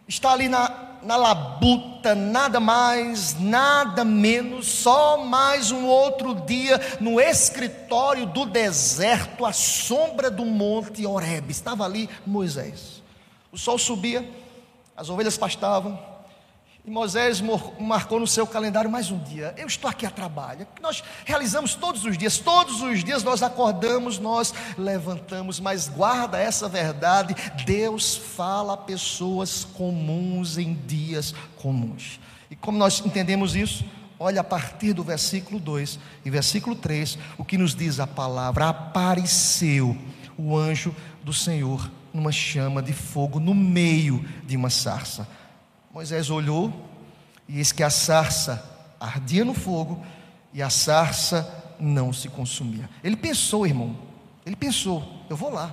[0.08, 7.20] estar ali na, na labuta, nada mais, nada menos, só mais um outro dia no
[7.20, 11.52] escritório do deserto, à sombra do monte Horebe.
[11.52, 13.02] Estava ali Moisés.
[13.52, 14.28] O sol subia,
[14.96, 15.98] as ovelhas pastavam,
[16.86, 17.42] e Moisés
[17.80, 19.54] marcou no seu calendário mais um dia.
[19.56, 20.62] Eu estou aqui a trabalho.
[20.76, 22.38] É nós realizamos todos os dias.
[22.38, 25.58] Todos os dias nós acordamos, nós levantamos.
[25.58, 32.20] Mas guarda essa verdade: Deus fala a pessoas comuns em dias comuns.
[32.50, 33.82] E como nós entendemos isso?
[34.18, 38.68] Olha a partir do versículo 2 e versículo 3, o que nos diz a palavra:
[38.68, 39.96] Apareceu
[40.36, 45.26] o anjo do Senhor numa chama de fogo no meio de uma sarça
[45.94, 46.72] Moisés olhou
[47.48, 50.04] e eis que a sarça ardia no fogo
[50.52, 52.90] e a sarça não se consumia.
[53.04, 53.96] Ele pensou, irmão,
[54.44, 55.72] ele pensou: eu vou lá,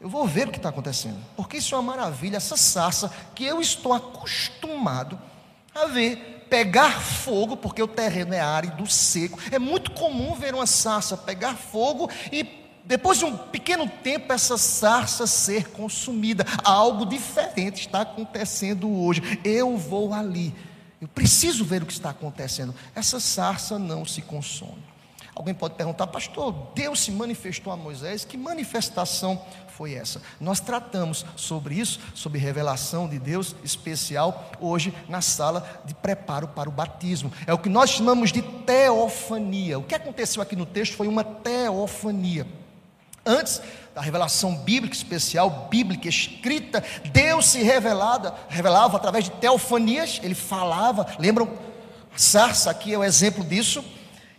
[0.00, 3.44] eu vou ver o que está acontecendo, porque isso é uma maravilha, essa sarça que
[3.44, 5.16] eu estou acostumado
[5.72, 9.38] a ver pegar fogo, porque o terreno é árido, seco.
[9.50, 12.42] É muito comum ver uma sarça pegar fogo e
[12.84, 16.44] depois de um pequeno tempo, essa sarça ser consumida.
[16.64, 19.40] Algo diferente está acontecendo hoje.
[19.44, 20.54] Eu vou ali.
[21.00, 22.74] Eu preciso ver o que está acontecendo.
[22.94, 24.92] Essa sarça não se consome.
[25.34, 28.24] Alguém pode perguntar, pastor, Deus se manifestou a Moisés?
[28.24, 30.20] Que manifestação foi essa?
[30.38, 36.68] Nós tratamos sobre isso, sobre revelação de Deus especial, hoje na sala de preparo para
[36.68, 37.32] o batismo.
[37.46, 39.78] É o que nós chamamos de teofania.
[39.78, 42.46] O que aconteceu aqui no texto foi uma teofania.
[43.24, 43.60] Antes
[43.94, 46.82] da revelação bíblica especial, bíblica escrita,
[47.12, 51.48] Deus se revelada, revelava através de teofanias, ele falava, lembram?
[52.14, 53.84] A sarça aqui é o exemplo disso,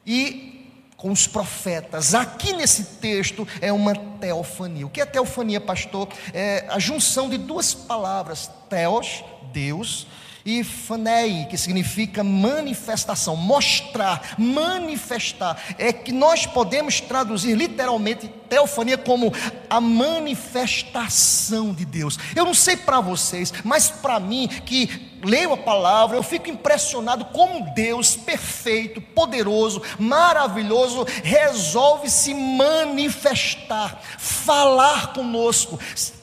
[0.06, 0.54] e
[0.98, 2.14] com os profetas.
[2.16, 4.86] Aqui nesse texto é uma teofania.
[4.86, 6.08] O que é teofania, pastor?
[6.34, 10.08] É a junção de duas palavras, teos, Deus,
[10.46, 15.58] e fanei, que significa manifestação, mostrar, manifestar.
[15.78, 19.34] É que nós podemos traduzir literalmente teofania como
[19.70, 22.20] a manifestação de Deus.
[22.36, 27.26] Eu não sei para vocês, mas para mim que leio a palavra, eu fico impressionado
[27.26, 35.80] como Deus perfeito, poderoso, maravilhoso resolve se manifestar, falar conosco,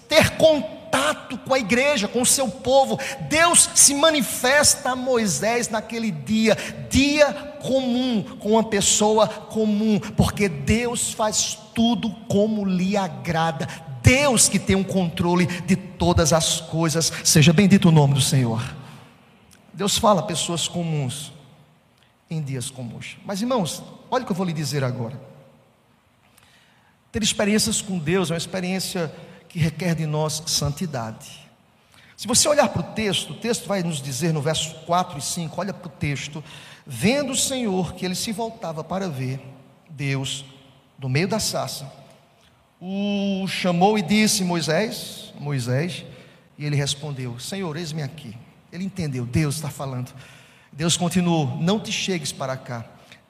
[0.07, 2.98] ter contato contato com a igreja, com o seu povo.
[3.29, 6.57] Deus se manifesta a Moisés naquele dia,
[6.90, 13.68] dia comum, com uma pessoa comum, porque Deus faz tudo como lhe agrada.
[14.03, 17.12] Deus que tem o um controle de todas as coisas.
[17.22, 18.62] Seja bendito o nome do Senhor.
[19.72, 21.33] Deus fala a pessoas comuns
[22.29, 23.16] em dias comuns.
[23.24, 25.20] Mas irmãos, olha o que eu vou lhe dizer agora.
[27.12, 29.12] Ter experiências com Deus é uma experiência
[29.51, 31.41] que requer de nós santidade.
[32.17, 35.23] Se você olhar para o texto, o texto vai nos dizer no verso 4 e
[35.23, 36.43] 5, olha para o texto,
[36.87, 39.41] vendo o Senhor que ele se voltava para ver
[39.91, 40.45] Deus
[40.99, 41.91] do meio da sarça,
[42.81, 46.05] o chamou e disse: Moisés, Moisés,
[46.57, 48.37] e ele respondeu: Senhor, eis-me aqui.
[48.73, 50.15] Ele entendeu, Deus está falando.
[50.73, 52.85] Deus continuou: Não te chegues para cá,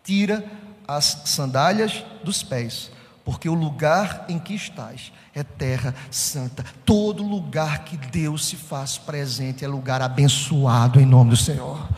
[0.05, 0.45] tira
[0.87, 2.91] as sandálias dos pés,
[3.31, 6.65] porque o lugar em que estás é terra santa.
[6.85, 11.89] Todo lugar que Deus se faz presente é lugar abençoado em nome do Senhor.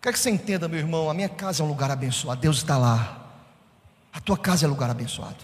[0.00, 2.78] Quer que você entenda, meu irmão, a minha casa é um lugar abençoado, Deus está
[2.78, 3.26] lá.
[4.10, 5.36] A tua casa é lugar abençoado.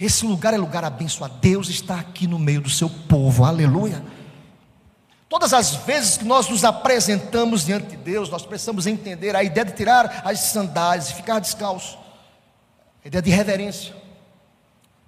[0.00, 1.34] Esse lugar é lugar abençoado.
[1.42, 3.44] Deus está aqui no meio do seu povo.
[3.44, 4.02] Aleluia.
[5.28, 9.66] Todas as vezes que nós nos apresentamos diante de Deus, nós precisamos entender a ideia
[9.66, 12.07] de tirar as sandálias e ficar descalço.
[13.04, 13.94] A ideia de reverência,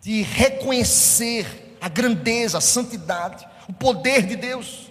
[0.00, 4.90] de reconhecer a grandeza, a santidade, o poder de Deus.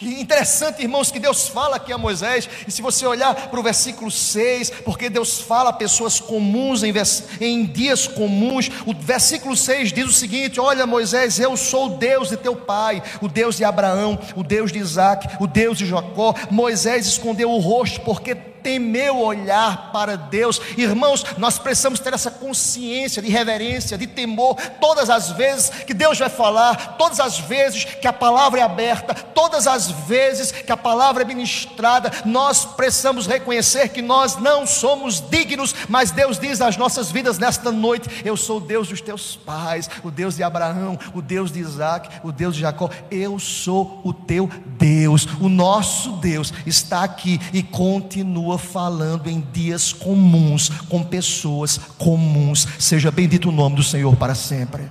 [0.00, 3.62] E interessante, irmãos, que Deus fala aqui a Moisés, e se você olhar para o
[3.62, 6.92] versículo 6, porque Deus fala a pessoas comuns em,
[7.38, 12.30] em, dias comuns, o versículo 6 diz o seguinte: Olha, Moisés, eu sou o Deus
[12.30, 16.34] de teu pai, o Deus de Abraão, o Deus de Isaac, o Deus de Jacó.
[16.50, 20.60] Moisés escondeu o rosto, porque temeu olhar para Deus.
[20.76, 26.18] Irmãos, nós precisamos ter essa consciência de reverência, de temor, todas as vezes que Deus
[26.18, 30.76] vai falar, todas as vezes que a palavra é aberta, todas as vezes que a
[30.76, 36.76] palavra é ministrada, nós precisamos reconhecer que nós não somos dignos, mas Deus diz nas
[36.76, 40.98] nossas vidas nesta noite: Eu sou o Deus dos teus pais, o Deus de Abraão,
[41.14, 42.90] o Deus de Isaac, o Deus de Jacó.
[43.10, 49.40] Eu sou o teu Deus, o nosso Deus está aqui e continua continua falando em
[49.40, 52.66] dias comuns, com pessoas comuns.
[52.78, 54.90] Seja bendito o nome do Senhor para sempre.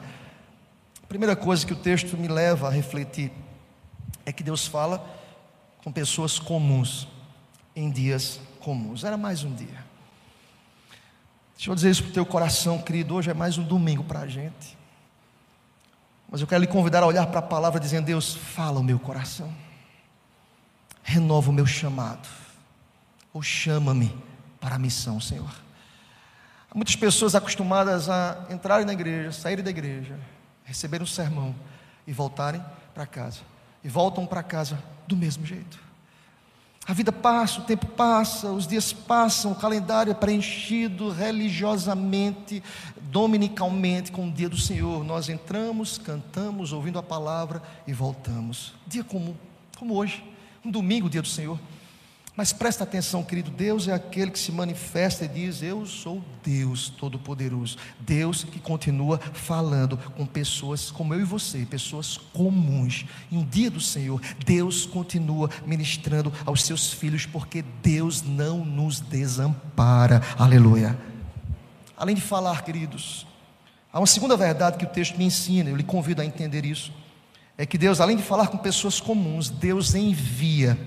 [1.07, 3.31] Primeira coisa que o texto me leva a refletir
[4.25, 5.03] é que Deus fala
[5.83, 7.07] com pessoas comuns,
[7.75, 9.03] em dias comuns.
[9.03, 9.85] Era mais um dia.
[11.55, 13.15] Deixa eu dizer isso para o teu coração, querido.
[13.15, 14.77] Hoje é mais um domingo para a gente.
[16.31, 18.99] Mas eu quero lhe convidar a olhar para a palavra dizendo: Deus, fala o meu
[18.99, 19.51] coração,
[21.03, 22.29] renova o meu chamado
[23.33, 24.15] ou chama-me
[24.59, 25.49] para a missão, Senhor.
[26.69, 30.19] Há muitas pessoas acostumadas a entrarem na igreja, saírem da igreja,
[30.63, 31.55] receberem um sermão
[32.05, 32.63] e voltarem
[32.93, 33.39] para casa.
[33.83, 35.79] E voltam para casa do mesmo jeito.
[36.85, 42.63] A vida passa, o tempo passa, os dias passam, o calendário é preenchido religiosamente,
[42.99, 45.03] dominicalmente com o dia do Senhor.
[45.03, 48.73] Nós entramos, cantamos, ouvindo a palavra e voltamos.
[48.87, 49.35] Dia comum,
[49.77, 50.23] como hoje,
[50.65, 51.59] um domingo, dia do Senhor.
[52.39, 56.87] Mas presta atenção, querido, Deus é aquele que se manifesta e diz: Eu sou Deus
[56.87, 57.75] Todo-Poderoso.
[57.99, 63.05] Deus que continua falando com pessoas como eu e você, pessoas comuns.
[63.29, 69.01] Em um dia do Senhor, Deus continua ministrando aos seus filhos, porque Deus não nos
[69.01, 70.21] desampara.
[70.37, 70.97] Aleluia.
[71.97, 73.27] Além de falar, queridos,
[73.91, 76.93] há uma segunda verdade que o texto me ensina, eu lhe convido a entender isso.
[77.57, 80.79] É que Deus, além de falar com pessoas comuns, Deus envia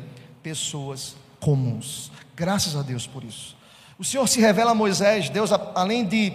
[0.42, 2.10] pessoas comuns.
[2.34, 3.56] Graças a Deus por isso.
[3.98, 6.32] O Senhor se revela a Moisés, Deus, além de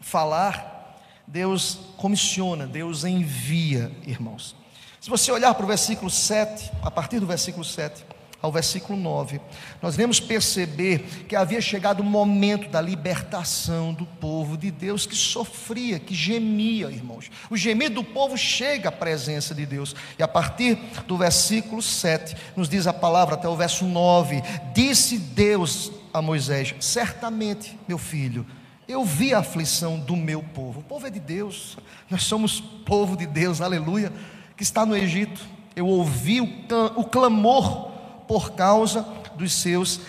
[0.00, 4.56] falar, Deus comissiona, Deus envia, irmãos.
[5.00, 8.04] Se você olhar para o versículo 7, a partir do versículo 7,
[8.40, 9.40] ao versículo 9,
[9.82, 15.16] nós vamos perceber que havia chegado o momento da libertação do povo de Deus que
[15.16, 17.30] sofria, que gemia, irmãos.
[17.50, 19.94] O gemido do povo chega à presença de Deus.
[20.18, 24.42] E a partir do versículo 7, nos diz a palavra até o verso 9:
[24.74, 28.46] Disse Deus a Moisés: Certamente, meu filho,
[28.86, 30.80] eu vi a aflição do meu povo.
[30.80, 31.76] O povo é de Deus,
[32.08, 34.12] nós somos povo de Deus, aleluia,
[34.56, 35.40] que está no Egito.
[35.74, 37.85] Eu ouvi o clamor
[38.26, 39.06] por causa
[39.36, 40.00] dos seus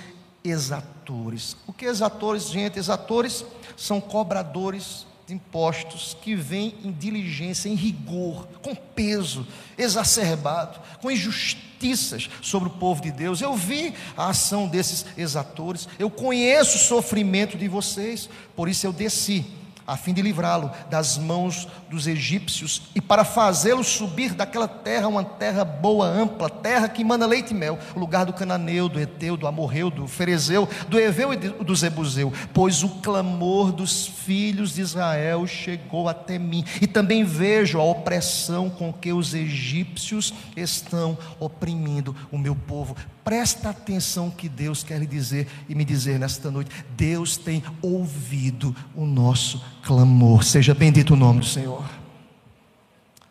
[0.43, 1.57] exatores.
[1.67, 2.79] O que exatores, gente?
[2.79, 3.45] Exatores
[3.75, 9.45] são cobradores de impostos que vêm em diligência, em rigor, com peso
[9.77, 13.41] exacerbado, com injustiças sobre o povo de Deus.
[13.41, 18.93] Eu vi a ação desses exatores, eu conheço o sofrimento de vocês, por isso eu
[18.93, 19.45] desci
[19.87, 25.23] a fim de livrá-lo das mãos dos egípcios e para fazê-lo subir daquela terra, uma
[25.23, 29.47] terra boa, ampla, terra que manda leite e mel, lugar do cananeu, do eteu, do
[29.47, 35.47] amorreu, do ferezeu, do eveu e do zebuseu, pois o clamor dos filhos de Israel
[35.47, 42.37] chegou até mim, e também vejo a opressão com que os egípcios estão oprimindo o
[42.37, 42.95] meu povo.
[43.27, 46.71] Presta atenção que Deus quer lhe dizer e me dizer nesta noite.
[46.95, 50.45] Deus tem ouvido o nosso clamor.
[50.45, 51.85] Seja bendito o nome do Senhor.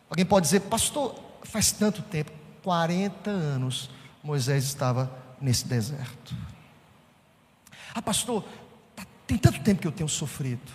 [0.07, 2.31] Alguém pode dizer, pastor, faz tanto tempo
[2.61, 3.89] 40 anos
[4.23, 6.35] Moisés estava nesse deserto.
[7.95, 8.45] Ah, pastor,
[8.95, 10.71] tá, tem tanto tempo que eu tenho sofrido.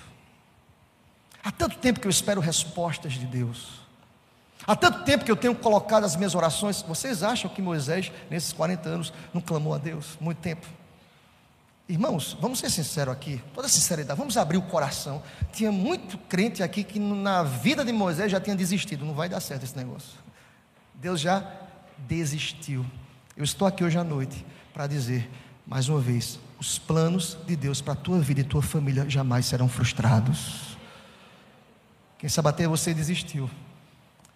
[1.45, 3.82] Há tanto tempo que eu espero respostas de Deus.
[4.67, 6.83] Há tanto tempo que eu tenho colocado as minhas orações.
[6.83, 10.17] Vocês acham que Moisés, nesses 40 anos, não clamou a Deus?
[10.21, 10.67] Muito tempo.
[11.89, 15.23] Irmãos, vamos ser sinceros aqui, toda sinceridade, vamos abrir o coração.
[15.53, 19.05] Tinha muito crente aqui que na vida de Moisés já tinha desistido.
[19.05, 20.19] Não vai dar certo esse negócio.
[20.95, 21.45] Deus já
[21.99, 22.87] desistiu.
[23.37, 25.29] Eu estou aqui hoje à noite para dizer,
[25.67, 29.47] mais uma vez, os planos de Deus para a tua vida e tua família jamais
[29.47, 30.79] serão frustrados.
[32.17, 33.51] Quem sabe até você desistiu.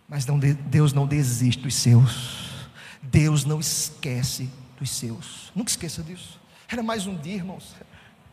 [0.09, 2.47] Mas não, Deus não desiste dos seus.
[3.03, 5.51] Deus não esquece dos seus.
[5.55, 6.41] Nunca esqueça disso.
[6.69, 7.75] Era mais um dia, irmãos.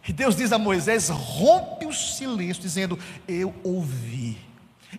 [0.08, 4.38] E Deus diz a Moisés: rompe o silêncio, dizendo: Eu ouvi,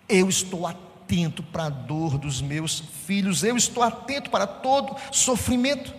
[0.09, 5.93] eu estou atento para a dor dos meus filhos, eu estou atento para todo sofrimento.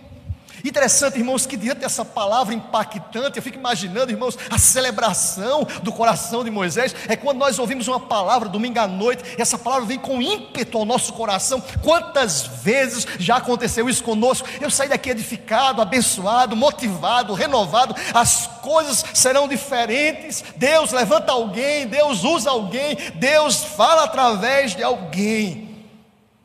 [0.63, 6.43] Interessante, irmãos, que diante dessa palavra impactante, eu fico imaginando, irmãos, a celebração do coração
[6.43, 9.99] de Moisés é quando nós ouvimos uma palavra domingo à noite, e essa palavra vem
[9.99, 11.61] com ímpeto ao nosso coração.
[11.83, 14.47] Quantas vezes já aconteceu isso conosco?
[14.59, 17.95] Eu saí daqui edificado, abençoado, motivado, renovado.
[18.13, 20.43] As coisas serão diferentes.
[20.55, 25.85] Deus levanta alguém, Deus usa alguém, Deus fala através de alguém.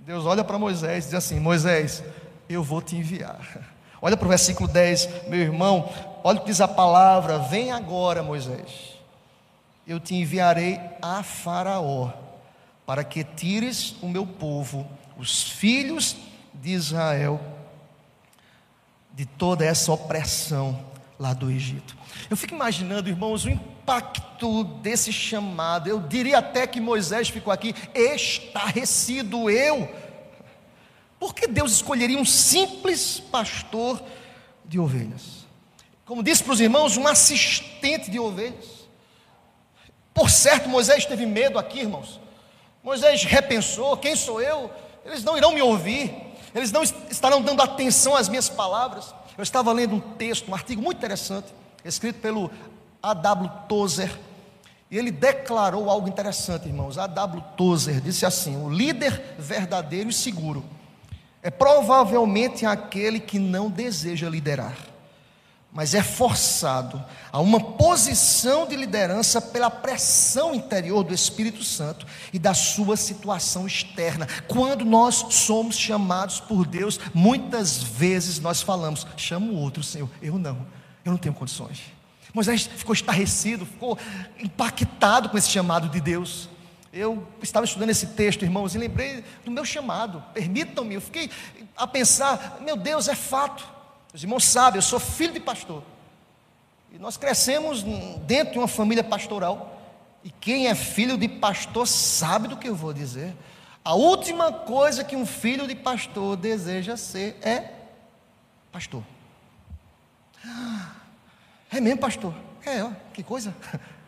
[0.01, 2.03] Deus olha para Moisés e diz assim: Moisés,
[2.49, 3.41] eu vou te enviar.
[4.05, 5.89] Olha para o versículo 10, meu irmão,
[6.25, 8.99] olha o que diz a palavra: Vem agora, Moisés,
[9.87, 12.11] eu te enviarei a Faraó,
[12.85, 14.85] para que tires o meu povo,
[15.17, 16.17] os filhos
[16.53, 17.41] de Israel,
[19.13, 20.85] de toda essa opressão
[21.17, 21.97] lá do Egito.
[22.29, 25.89] Eu fico imaginando, irmãos, o impacto desse chamado.
[25.89, 29.49] Eu diria até que Moisés ficou aqui estarrecido.
[29.49, 29.89] Eu
[31.23, 34.03] por que Deus escolheria um simples pastor
[34.65, 35.47] de ovelhas?
[36.05, 38.89] Como disse para os irmãos, um assistente de ovelhas.
[40.13, 42.21] Por certo, Moisés teve medo aqui, irmãos.
[42.83, 44.69] Moisés repensou: quem sou eu?
[45.05, 46.13] Eles não irão me ouvir,
[46.53, 49.15] eles não estarão dando atenção às minhas palavras.
[49.39, 51.55] Eu estava lendo um texto, um artigo muito interessante,
[51.85, 52.51] escrito pelo
[53.01, 53.49] A.W.
[53.69, 54.13] Tozer,
[54.91, 56.99] e ele declarou algo interessante, irmãos.
[56.99, 57.45] A.W.
[57.57, 60.82] Tozer disse assim: o líder verdadeiro e seguro
[61.43, 64.77] é provavelmente aquele que não deseja liderar,
[65.73, 72.39] mas é forçado a uma posição de liderança pela pressão interior do Espírito Santo e
[72.39, 74.29] da sua situação externa.
[74.47, 80.39] Quando nós somos chamados por Deus, muitas vezes nós falamos: chama o outro, Senhor, eu
[80.39, 80.67] não,
[81.05, 81.81] eu não tenho condições.
[82.33, 83.99] Moisés ficou estarrecido, ficou
[84.39, 86.49] impactado com esse chamado de Deus.
[86.93, 90.23] Eu estava estudando esse texto, irmãos, e lembrei do meu chamado.
[90.35, 91.31] Permitam-me, eu fiquei
[91.75, 93.67] a pensar: meu Deus, é fato.
[94.13, 95.83] Os irmãos sabem, eu sou filho de pastor.
[96.93, 97.83] E nós crescemos
[98.27, 99.81] dentro de uma família pastoral.
[100.23, 103.35] E quem é filho de pastor sabe do que eu vou dizer.
[103.83, 107.71] A última coisa que um filho de pastor deseja ser é
[108.71, 109.03] pastor.
[111.75, 112.35] É mesmo, pastor?
[112.67, 113.57] É, ó, que coisa.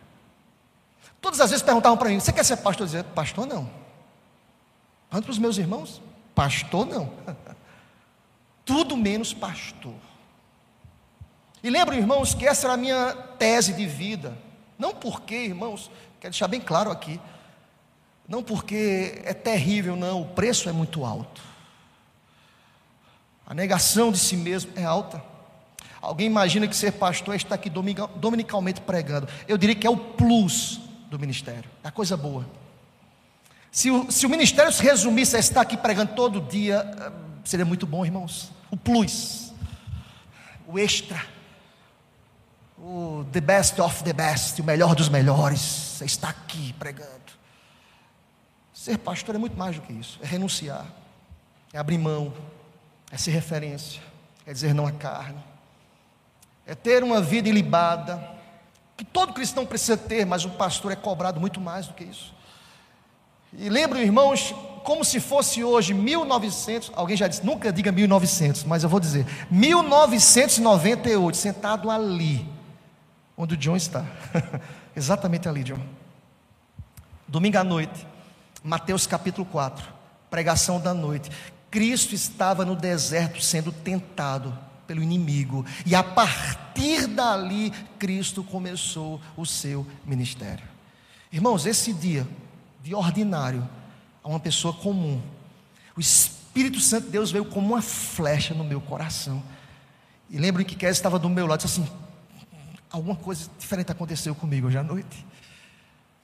[1.25, 2.83] Todas as vezes perguntavam para mim: Você quer ser pastor?
[2.83, 3.71] Eu dizia: Pastor não.
[5.11, 6.03] Ando para os meus irmãos:
[6.35, 7.11] Pastor não.
[8.63, 9.95] Tudo menos pastor.
[11.63, 14.37] E lembro, irmãos, que essa era a minha tese de vida.
[14.79, 17.19] Não porque, irmãos, quero deixar bem claro aqui.
[18.29, 20.21] Não porque é terrível, não.
[20.21, 21.41] O preço é muito alto.
[23.47, 25.25] A negação de si mesmo é alta.
[26.03, 29.27] Alguém imagina que ser pastor é estar aqui dominicalmente pregando.
[29.49, 30.84] Eu diria que é o plus
[31.17, 31.71] do ministério.
[31.83, 32.45] É a coisa boa.
[33.71, 37.13] Se o, se o ministério se resumisse a estar aqui pregando todo dia, eh,
[37.45, 38.51] seria muito bom, irmãos.
[38.71, 39.53] O plus,
[40.67, 41.25] o extra,
[42.79, 45.61] o the best of the best, o melhor dos melhores.
[45.61, 47.11] Você está aqui pregando.
[48.73, 50.19] Ser pastor é muito mais do que isso.
[50.23, 50.87] É renunciar,
[51.73, 52.35] é abrir mão,
[53.11, 54.03] é ser referência,
[54.47, 55.43] é dizer não à carne,
[56.67, 58.34] é ter uma vida ilibada
[58.97, 62.33] que todo cristão precisa ter, mas o pastor é cobrado muito mais do que isso.
[63.53, 68.83] E lembro, irmãos, como se fosse hoje 1900, alguém já disse, nunca diga 1900, mas
[68.83, 72.47] eu vou dizer, 1998, sentado ali,
[73.37, 74.05] onde o John está.
[74.95, 75.81] Exatamente ali, John.
[77.27, 78.07] Domingo à noite,
[78.63, 79.87] Mateus capítulo 4,
[80.31, 81.31] pregação da noite.
[81.71, 84.57] Cristo estava no deserto sendo tentado
[84.87, 90.67] pelo inimigo, e a partir dali, Cristo começou o seu ministério.
[91.33, 92.27] Irmãos, esse dia,
[92.83, 93.69] de ordinário,
[94.23, 95.21] a uma pessoa comum,
[95.97, 99.43] o Espírito Santo de Deus veio como uma flecha no meu coração.
[100.31, 101.91] E lembro que Kézia estava do meu lado disse assim:
[102.91, 105.27] alguma coisa diferente aconteceu comigo hoje à noite.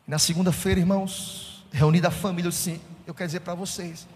[0.07, 4.07] Na segunda-feira, irmãos, reunida a família, eu disse: Eu quero dizer para vocês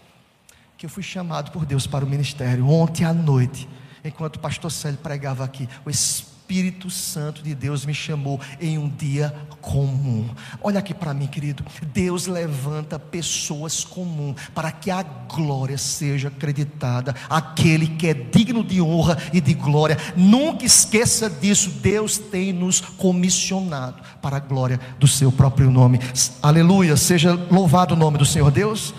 [0.77, 3.67] que eu fui chamado por Deus para o ministério ontem à noite,
[4.07, 5.67] enquanto o pastor Célio pregava aqui.
[5.85, 10.29] O Espírito Santo de Deus me chamou em um dia comum.
[10.61, 11.65] Olha aqui para mim, querido.
[11.91, 17.15] Deus levanta pessoas comuns para que a glória seja acreditada.
[17.27, 19.97] Aquele que é digno de honra e de glória.
[20.15, 21.71] Nunca esqueça disso.
[21.81, 25.99] Deus tem nos comissionado para a glória do seu próprio nome.
[26.43, 26.95] Aleluia.
[26.95, 28.93] Seja louvado o nome do Senhor Deus.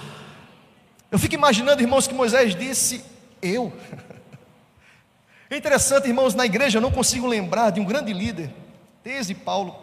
[1.12, 3.04] Eu fico imaginando, irmãos, que Moisés disse:
[3.40, 3.72] Eu.
[5.48, 8.52] É interessante, irmãos, na igreja eu não consigo lembrar de um grande líder,
[9.04, 9.76] desde Paulo,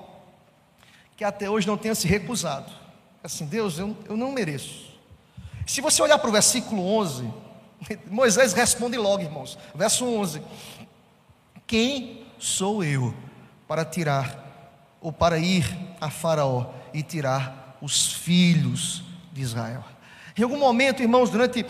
[1.15, 2.71] que até hoje não tenha se recusado.
[3.23, 4.93] Assim, Deus, eu, eu não mereço.
[5.65, 7.31] Se você olhar para o versículo 11,
[8.07, 9.57] Moisés responde logo, irmãos.
[9.73, 10.41] Verso 11:
[11.65, 13.13] Quem sou eu
[13.65, 15.65] para tirar, ou para ir
[16.01, 19.92] a Faraó e tirar os filhos de Israel?
[20.35, 21.63] Em algum momento, irmãos, durante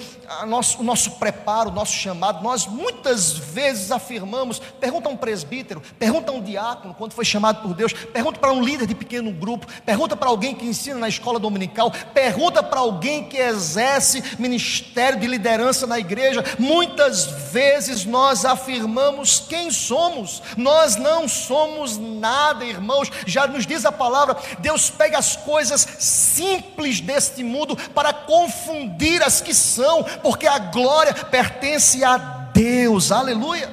[0.48, 5.82] nosso, o nosso preparo, o nosso chamado, nós muitas vezes afirmamos, pergunta a um presbítero,
[6.00, 9.34] pergunta a um diácono, quando foi chamado por Deus, pergunta para um líder de pequeno
[9.34, 15.20] grupo, pergunta para alguém que ensina na escola dominical, pergunta para alguém que exerce ministério
[15.20, 16.42] de liderança na igreja.
[16.58, 23.12] Muitas vezes nós afirmamos quem somos, nós não somos nada, irmãos.
[23.26, 29.24] Já nos diz a palavra, Deus pega as coisas simples deste mundo para confundir confundir
[29.24, 33.72] as que são, porque a glória pertence a Deus, aleluia.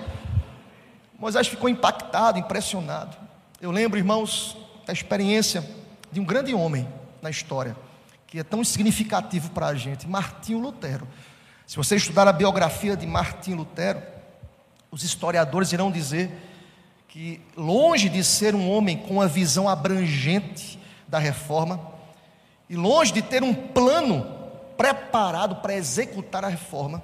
[1.18, 3.16] Moisés ficou impactado, impressionado.
[3.60, 4.56] Eu lembro, irmãos,
[4.86, 5.64] da experiência
[6.10, 6.88] de um grande homem
[7.20, 7.76] na história,
[8.26, 11.06] que é tão significativo para a gente, Martinho Lutero.
[11.66, 14.02] Se você estudar a biografia de Martinho Lutero,
[14.90, 16.30] os historiadores irão dizer
[17.06, 21.80] que, longe de ser um homem com uma visão abrangente da reforma,
[22.68, 24.39] e longe de ter um plano
[24.80, 27.02] preparado para executar a reforma,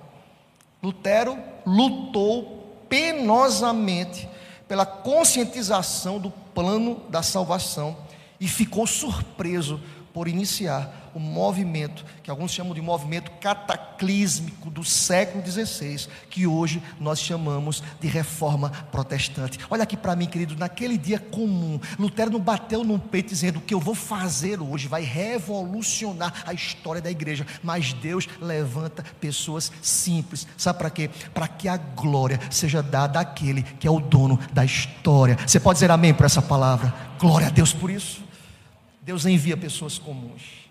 [0.82, 4.26] Lutero lutou penosamente
[4.66, 7.94] pela conscientização do plano da salvação
[8.40, 9.78] e ficou surpreso
[10.14, 16.82] por iniciar o movimento, que alguns chamam de movimento cataclísmico do século XVI, que hoje
[17.00, 19.58] nós chamamos de reforma protestante.
[19.70, 23.62] Olha aqui para mim, querido, naquele dia comum, Lutero não bateu no peito dizendo: o
[23.62, 29.72] que eu vou fazer hoje vai revolucionar a história da igreja, mas Deus levanta pessoas
[29.80, 31.08] simples, sabe para quê?
[31.32, 35.38] Para que a glória seja dada àquele que é o dono da história.
[35.46, 36.94] Você pode dizer amém por essa palavra?
[37.18, 38.22] Glória a Deus por isso.
[39.02, 40.65] Deus envia pessoas comuns.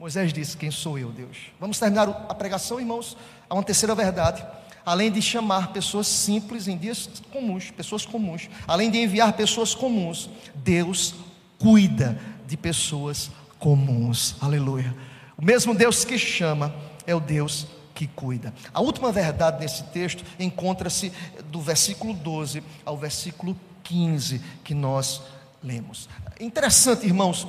[0.00, 1.36] Moisés disse: Quem sou eu, Deus?
[1.60, 3.18] Vamos terminar a pregação, irmãos.
[3.50, 4.42] Há uma terceira verdade.
[4.84, 10.30] Além de chamar pessoas simples em dias comuns, pessoas comuns, além de enviar pessoas comuns,
[10.54, 11.14] Deus
[11.58, 14.36] cuida de pessoas comuns.
[14.40, 14.96] Aleluia.
[15.36, 16.74] O mesmo Deus que chama
[17.06, 18.54] é o Deus que cuida.
[18.72, 21.12] A última verdade nesse texto encontra-se
[21.50, 25.20] do versículo 12 ao versículo 15 que nós
[25.62, 26.08] lemos.
[26.40, 27.46] Interessante, irmãos,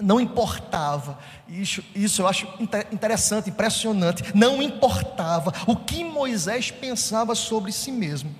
[0.00, 1.18] não importava,
[1.48, 2.48] isso, isso eu acho
[2.90, 4.24] interessante, impressionante.
[4.34, 8.34] Não importava o que Moisés pensava sobre si mesmo,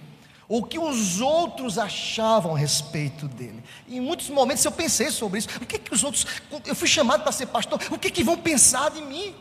[0.49, 3.63] ou o que os outros achavam a respeito dele.
[3.89, 5.49] Em muitos momentos eu pensei sobre isso.
[5.61, 6.27] O que, que os outros,
[6.67, 9.35] eu fui chamado para ser pastor, o que, que vão pensar de mim?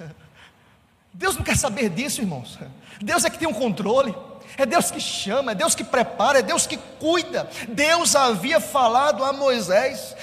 [1.14, 2.58] Deus não quer saber disso, irmãos.
[3.00, 4.14] Deus é que tem um controle.
[4.56, 7.48] É Deus que chama, é Deus que prepara, é Deus que cuida.
[7.68, 10.14] Deus havia falado a Moisés.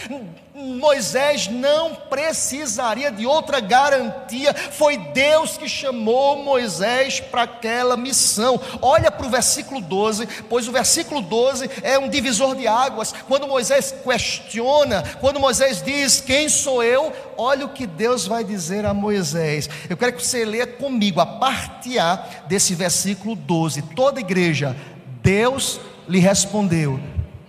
[0.59, 8.59] Moisés não precisaria de outra garantia, foi Deus que chamou Moisés para aquela missão.
[8.81, 13.13] Olha para o versículo 12, pois o versículo 12 é um divisor de águas.
[13.25, 17.13] Quando Moisés questiona, quando Moisés diz: Quem sou eu?
[17.37, 19.69] Olha o que Deus vai dizer a Moisés.
[19.89, 23.81] Eu quero que você leia comigo a parte A desse versículo 12.
[23.95, 24.75] Toda igreja,
[25.23, 26.99] Deus lhe respondeu: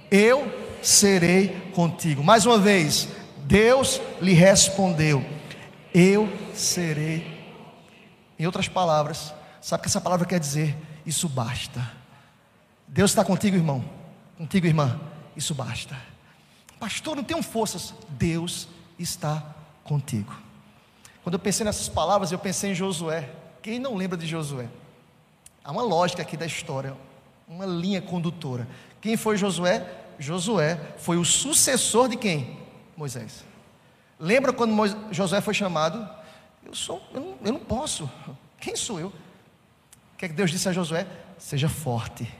[0.08, 2.22] Eu serei contigo.
[2.22, 3.08] Mais uma vez,
[3.44, 5.24] Deus lhe respondeu:
[5.92, 7.38] Eu serei.
[8.38, 10.76] Em outras palavras, sabe o que essa palavra quer dizer?
[11.04, 11.90] Isso basta.
[12.86, 13.84] Deus está contigo, irmão.
[14.36, 14.98] Contigo, irmã.
[15.36, 15.96] Isso basta.
[16.78, 17.94] Pastor, não tenho forças.
[18.08, 18.68] Deus
[18.98, 19.44] está
[19.84, 20.34] contigo.
[21.22, 23.28] Quando eu pensei nessas palavras, eu pensei em Josué.
[23.62, 24.68] Quem não lembra de Josué?
[25.62, 26.96] Há uma lógica aqui da história,
[27.46, 28.66] uma linha condutora.
[29.00, 29.86] Quem foi Josué?
[30.20, 32.58] Josué foi o sucessor de quem?
[32.96, 33.44] Moisés.
[34.18, 36.06] Lembra quando Moisés, Josué foi chamado?
[36.64, 38.08] Eu sou, eu não, eu não posso.
[38.60, 39.08] Quem sou eu?
[39.08, 41.06] O que é que Deus disse a Josué?
[41.38, 42.30] Seja forte,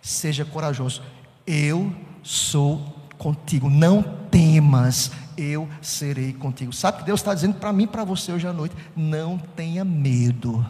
[0.00, 1.02] seja corajoso.
[1.44, 3.68] Eu sou contigo.
[3.68, 6.72] Não temas, eu serei contigo.
[6.72, 8.76] Sabe que Deus está dizendo para mim e para você hoje à noite?
[8.94, 10.64] Não tenha medo.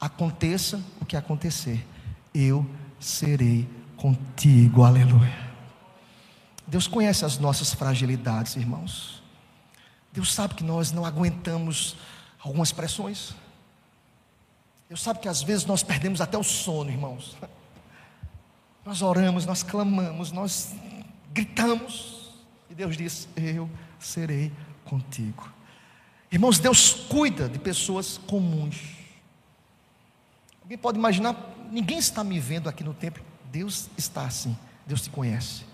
[0.00, 1.86] Aconteça o que acontecer,
[2.34, 2.66] eu
[2.98, 4.82] serei contigo.
[4.82, 5.41] Aleluia.
[6.72, 9.22] Deus conhece as nossas fragilidades, irmãos.
[10.10, 11.96] Deus sabe que nós não aguentamos
[12.40, 13.34] algumas pressões.
[14.88, 17.36] Deus sabe que às vezes nós perdemos até o sono, irmãos.
[18.86, 20.74] Nós oramos, nós clamamos, nós
[21.32, 22.32] gritamos.
[22.68, 23.70] E Deus diz: Eu
[24.00, 24.50] serei
[24.84, 25.52] contigo.
[26.32, 28.96] Irmãos, Deus cuida de pessoas comuns.
[30.62, 31.36] Alguém pode imaginar,
[31.70, 33.22] ninguém está me vendo aqui no templo.
[33.52, 34.56] Deus está assim.
[34.84, 35.70] Deus te conhece.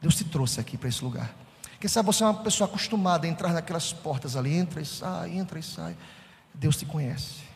[0.00, 1.34] Deus te trouxe aqui para esse lugar.
[1.80, 5.36] Quem sabe você é uma pessoa acostumada a entrar naquelas portas ali, entra e sai,
[5.36, 5.96] entra e sai.
[6.54, 7.46] Deus te conhece.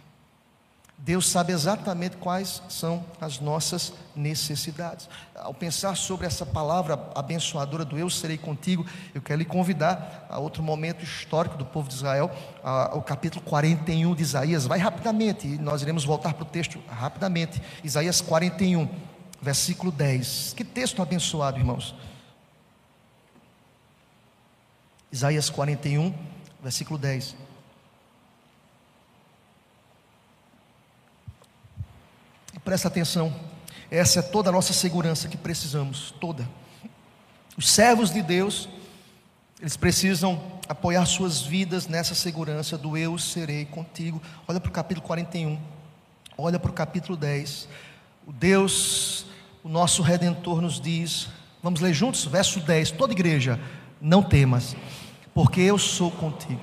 [1.03, 5.09] Deus sabe exatamente quais são as nossas necessidades.
[5.35, 8.85] Ao pensar sobre essa palavra abençoadora do Eu serei contigo,
[9.15, 12.31] eu quero lhe convidar a outro momento histórico do povo de Israel,
[12.63, 14.67] ao capítulo 41 de Isaías.
[14.67, 17.63] Vai rapidamente, nós iremos voltar para o texto rapidamente.
[17.83, 18.87] Isaías 41,
[19.41, 20.53] versículo 10.
[20.55, 21.95] Que texto abençoado, irmãos.
[25.13, 26.15] Isaías 41,
[26.63, 27.35] versículo 10.
[32.65, 33.35] Presta atenção,
[33.91, 36.49] essa é toda a nossa segurança que precisamos, toda.
[37.57, 38.69] Os servos de Deus,
[39.59, 44.23] eles precisam apoiar suas vidas nessa segurança do eu serei contigo.
[44.47, 45.59] Olha para o capítulo 41,
[46.39, 47.69] olha para o capítulo 10.
[48.25, 49.27] O Deus,
[49.65, 51.29] o nosso redentor, nos diz,
[51.61, 52.25] vamos ler juntos?
[52.27, 53.59] Verso 10, toda igreja,
[54.01, 54.77] não temas,
[55.35, 56.61] porque eu sou contigo.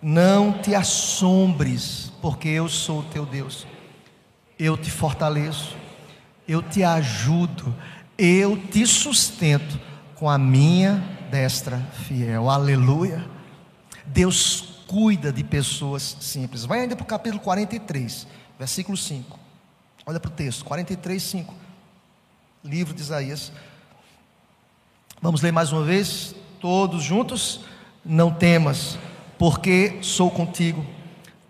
[0.00, 3.66] Não te assombres, porque eu sou o teu Deus
[4.58, 5.76] eu te fortaleço,
[6.46, 7.74] eu te ajudo,
[8.16, 9.80] eu te sustento
[10.16, 10.96] com a minha
[11.30, 12.50] destra fiel.
[12.50, 13.24] Aleluia.
[14.04, 16.64] Deus cuida de pessoas simples.
[16.64, 18.26] Vai ainda para o capítulo 43,
[18.58, 19.38] versículo 5.
[20.04, 21.54] Olha para o texto, 43, 5.
[22.64, 23.52] Livro de Isaías.
[25.22, 27.60] Vamos ler mais uma vez, todos juntos.
[28.04, 28.98] Não temas,
[29.38, 30.84] porque sou contigo.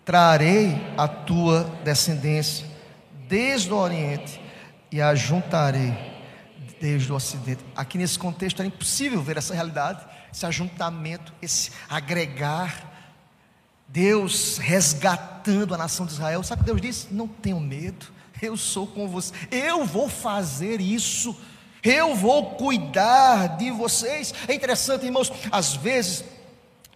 [0.04, 2.66] Trarei a tua descendência
[3.28, 4.40] desde o Oriente
[4.90, 5.94] e a juntarei
[6.80, 7.64] desde o Ocidente.
[7.76, 12.86] Aqui nesse contexto era impossível ver essa realidade, esse ajuntamento, esse agregar.
[13.86, 16.42] Deus resgatando a nação de Israel.
[16.42, 17.08] Sabe o que Deus disse?
[17.10, 18.06] Não tenham medo,
[18.40, 21.36] eu sou com você, eu vou fazer isso.
[21.82, 24.34] Eu vou cuidar de vocês.
[24.46, 26.24] É interessante, irmãos, às vezes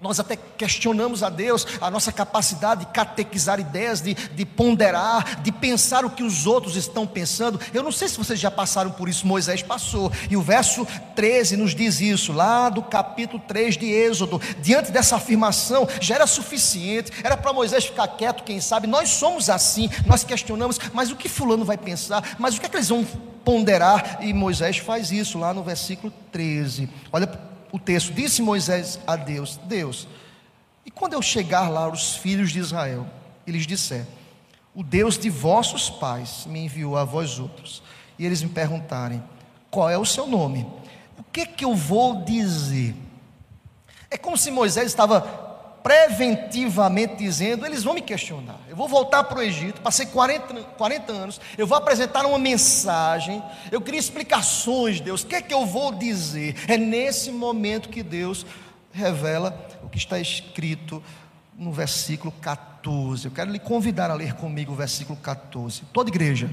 [0.02, 5.52] nós até questionamos a Deus, a nossa capacidade de catequizar ideias, de, de, ponderar, de
[5.52, 7.60] pensar o que os outros estão pensando.
[7.72, 10.10] Eu não sei se vocês já passaram por isso, Moisés passou.
[10.28, 10.84] E o verso
[11.14, 14.40] 13 nos diz isso, lá do capítulo 3 de Êxodo.
[14.60, 18.88] Diante dessa afirmação, já era suficiente, era para Moisés ficar quieto, quem sabe.
[18.88, 22.36] Nós somos assim, nós questionamos, mas o que Fulano vai pensar?
[22.40, 23.06] Mas o que é que eles vão
[23.44, 24.18] ponderar?
[24.20, 26.88] E Moisés faz isso lá no versículo 13.
[27.12, 30.06] Olha o texto: Disse Moisés a Deus: Deus,
[30.84, 33.06] e quando eu chegar lá, os filhos de Israel,
[33.46, 34.06] eles disseram:
[34.74, 37.82] O Deus de vossos pais me enviou a vós outros,
[38.18, 39.22] e eles me perguntarem:
[39.70, 40.66] Qual é o seu nome?
[41.18, 42.94] O que que eu vou dizer?
[44.10, 45.51] É como se Moisés estava
[45.82, 48.60] preventivamente dizendo: eles vão me questionar.
[48.68, 53.42] Eu vou voltar para o Egito, passei 40, 40 anos, eu vou apresentar uma mensagem,
[53.70, 56.56] eu queria explicações, Deus, o que é que eu vou dizer?
[56.68, 58.46] É nesse momento que Deus
[58.92, 61.02] revela o que está escrito
[61.56, 63.26] no versículo 14.
[63.26, 65.82] Eu quero lhe convidar a ler comigo o versículo 14.
[65.92, 66.52] Toda igreja,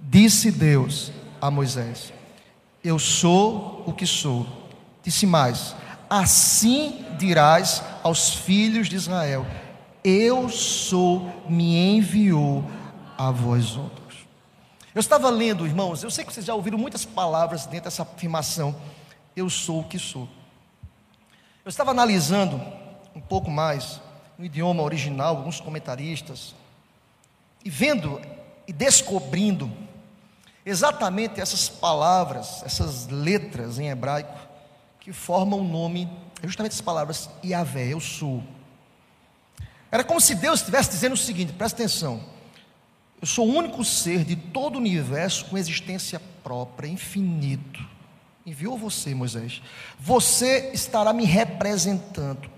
[0.00, 2.12] disse Deus a Moisés:
[2.82, 4.46] Eu sou o que sou.
[5.02, 5.74] Disse mais:
[6.14, 9.46] Assim dirás aos filhos de Israel:
[10.04, 12.62] Eu sou, me enviou
[13.16, 14.18] a vós outros.
[14.94, 18.76] Eu estava lendo, irmãos, eu sei que vocês já ouviram muitas palavras dentro dessa afirmação,
[19.34, 20.28] Eu sou o que sou.
[21.64, 22.60] Eu estava analisando
[23.16, 23.98] um pouco mais
[24.36, 26.54] no idioma original, alguns comentaristas,
[27.64, 28.20] e vendo
[28.68, 29.72] e descobrindo
[30.66, 34.51] exatamente essas palavras, essas letras em hebraico,
[35.02, 36.08] que formam o nome,
[36.44, 38.42] justamente essas palavras, Yahvé, eu sou.
[39.90, 42.22] Era como se Deus estivesse dizendo o seguinte: presta atenção,
[43.20, 47.84] eu sou o único ser de todo o universo com existência própria, infinito.
[48.46, 49.60] Enviou você, Moisés.
[49.98, 52.50] Você estará me representando.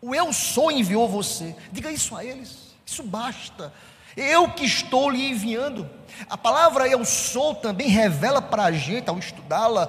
[0.00, 1.54] O eu sou enviou você.
[1.72, 2.74] Diga isso a eles.
[2.84, 3.72] Isso basta.
[4.16, 5.88] Eu que estou lhe enviando.
[6.28, 9.88] A palavra eu sou também revela para a gente, ao estudá-la,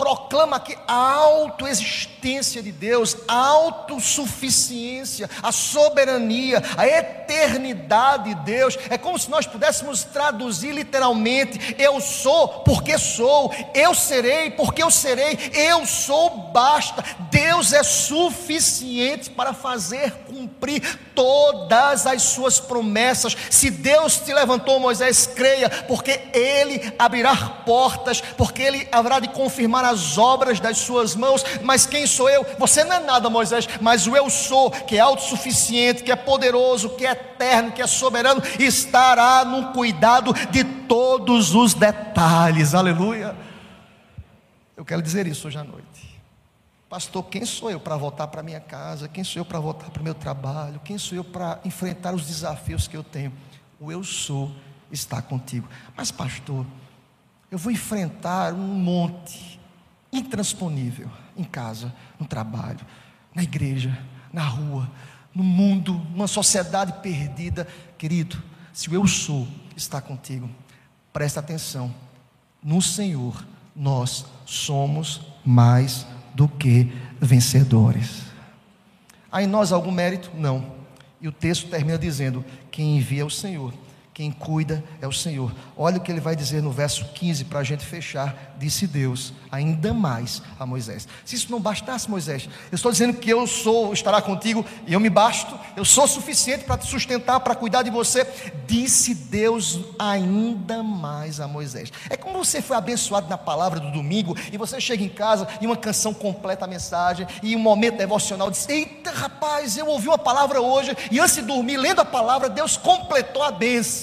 [0.00, 8.78] proclama que a autoexistência de Deus, a autossuficiência, a soberania, a eternidade de Deus.
[8.88, 14.90] É como se nós pudéssemos traduzir literalmente: eu sou porque sou, eu serei porque eu
[14.90, 17.04] serei, eu sou basta.
[17.30, 23.36] Deus é suficiente para fazer cumprir todas as suas promessas.
[23.50, 27.36] Se Deus te levantou, Moisés, creia, porque ele abrirá
[27.66, 32.46] portas, porque ele haverá de confirmar as obras das suas mãos, mas quem sou eu?
[32.58, 36.90] Você não é nada, Moisés, mas o eu sou, que é autossuficiente, que é poderoso,
[36.90, 43.36] que é eterno, que é soberano, estará no cuidado de todos os detalhes, aleluia.
[44.76, 46.20] Eu quero dizer isso hoje à noite.
[46.88, 49.06] Pastor, quem sou eu para voltar para minha casa?
[49.06, 50.80] Quem sou eu para voltar para o meu trabalho?
[50.84, 53.32] Quem sou eu para enfrentar os desafios que eu tenho?
[53.78, 54.50] O eu sou
[54.90, 55.68] está contigo.
[55.96, 56.66] Mas, pastor,
[57.48, 59.59] eu vou enfrentar um monte
[60.12, 62.80] intransponível em casa, no trabalho,
[63.34, 63.96] na igreja,
[64.32, 64.90] na rua,
[65.34, 67.66] no mundo, numa sociedade perdida.
[67.96, 68.42] Querido,
[68.72, 69.46] se o eu sou
[69.76, 70.48] está contigo,
[71.12, 71.94] presta atenção.
[72.62, 73.44] No Senhor
[73.74, 78.22] nós somos mais do que vencedores.
[79.30, 80.30] Há em nós algum mérito?
[80.34, 80.80] Não.
[81.20, 83.72] E o texto termina dizendo: quem envia é o Senhor.
[84.12, 85.54] Quem cuida é o Senhor.
[85.76, 88.54] Olha o que ele vai dizer no verso 15 para a gente fechar.
[88.58, 91.08] Disse Deus ainda mais a Moisés.
[91.24, 95.00] Se isso não bastasse, Moisés, eu estou dizendo que eu sou, estará contigo e eu
[95.00, 98.26] me basto, eu sou suficiente para te sustentar, para cuidar de você.
[98.66, 101.90] Disse Deus ainda mais a Moisés.
[102.10, 105.66] É como você foi abençoado na palavra do domingo e você chega em casa e
[105.66, 110.18] uma canção completa a mensagem e um momento devocional diz: Eita, rapaz, eu ouvi uma
[110.18, 113.99] palavra hoje e antes de dormir, lendo a palavra, Deus completou a bênção.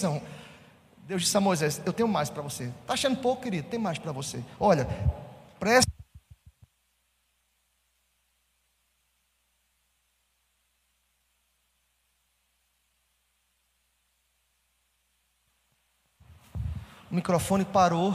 [1.08, 2.66] Deus disse a Moisés: Eu tenho mais para você.
[2.82, 3.70] Está achando pouco, querido?
[3.70, 4.44] Tem mais para você.
[4.60, 4.88] Olha,
[5.60, 5.88] presta.
[17.10, 18.14] O microfone parou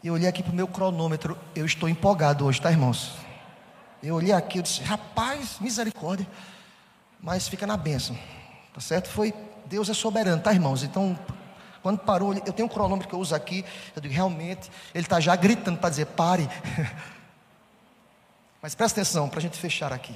[0.00, 1.36] e eu olhei aqui para o meu cronômetro.
[1.56, 3.16] Eu estou empolgado hoje, tá, irmãos?
[4.00, 6.26] Eu olhei aqui e disse: Rapaz, misericórdia.
[7.20, 8.16] Mas fica na bênção,
[8.72, 9.08] tá certo?
[9.08, 9.34] Foi
[9.66, 10.82] Deus é soberano, tá, irmãos?
[10.82, 11.18] Então,
[11.82, 15.18] quando parou, eu tenho um cronômetro que eu uso aqui, eu digo, realmente, ele está
[15.18, 16.48] já gritando para dizer, pare.
[18.62, 20.14] Mas presta atenção, para a gente fechar aqui.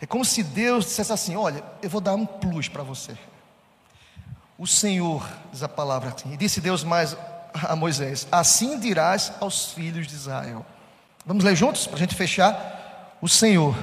[0.00, 3.16] É como se Deus dissesse assim: Olha, eu vou dar um plus para você.
[4.58, 7.16] O Senhor, diz a palavra assim, e disse Deus mais
[7.54, 10.66] a Moisés: Assim dirás aos filhos de Israel.
[11.24, 13.16] Vamos ler juntos para a gente fechar?
[13.22, 13.74] O Senhor,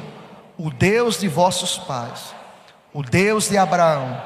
[0.58, 2.36] o Deus de vossos pais,
[2.94, 4.22] o Deus de Abraão,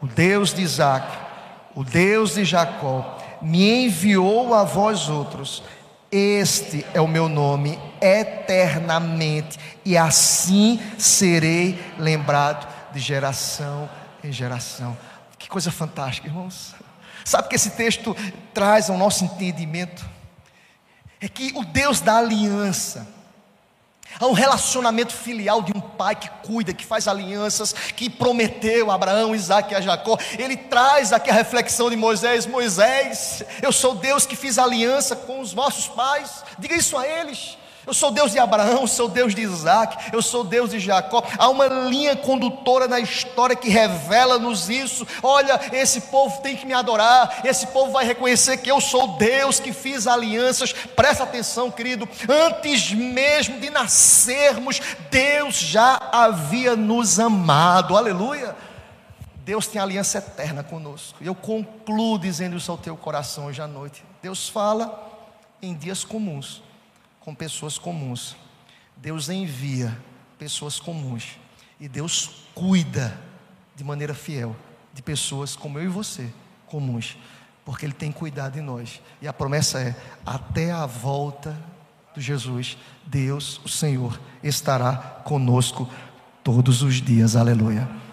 [0.00, 1.06] o Deus de Isaac,
[1.74, 5.62] o Deus de Jacó, me enviou a vós outros.
[6.10, 13.88] Este é o meu nome eternamente, e assim serei lembrado de geração
[14.22, 14.96] em geração.
[15.38, 16.74] Que coisa fantástica, irmãos.
[17.24, 18.16] Sabe que esse texto
[18.54, 20.08] traz ao nosso entendimento?
[21.20, 23.06] É que o Deus da aliança,
[24.18, 28.94] Há um relacionamento filial de um pai que cuida, que faz alianças, que prometeu a
[28.94, 30.18] Abraão, Isaac e a Jacó.
[30.38, 35.40] Ele traz aqui a reflexão de Moisés: Moisés, eu sou Deus que fiz aliança com
[35.40, 36.44] os vossos pais.
[36.58, 37.58] Diga isso a eles.
[37.86, 41.22] Eu sou Deus de Abraão, sou Deus de Isaac, eu sou Deus de Jacó.
[41.38, 45.06] Há uma linha condutora na história que revela-nos isso.
[45.22, 49.60] Olha, esse povo tem que me adorar, esse povo vai reconhecer que eu sou Deus
[49.60, 50.72] que fiz alianças.
[50.72, 52.08] Presta atenção, querido.
[52.28, 57.96] Antes mesmo de nascermos, Deus já havia nos amado.
[57.96, 58.56] Aleluia.
[59.44, 61.18] Deus tem aliança eterna conosco.
[61.20, 64.04] E eu concluo dizendo isso ao teu coração hoje à noite.
[64.20, 65.08] Deus fala
[65.62, 66.65] em dias comuns
[67.26, 68.36] com pessoas comuns.
[68.96, 69.98] Deus envia
[70.38, 71.36] pessoas comuns.
[71.80, 73.20] E Deus cuida
[73.74, 74.54] de maneira fiel
[74.94, 76.32] de pessoas como eu e você,
[76.68, 77.18] comuns.
[77.64, 79.02] Porque Ele tem cuidado de nós.
[79.20, 81.60] E a promessa é: até a volta
[82.14, 85.90] de Jesus, Deus, o Senhor, estará conosco
[86.44, 87.34] todos os dias.
[87.34, 88.05] Aleluia.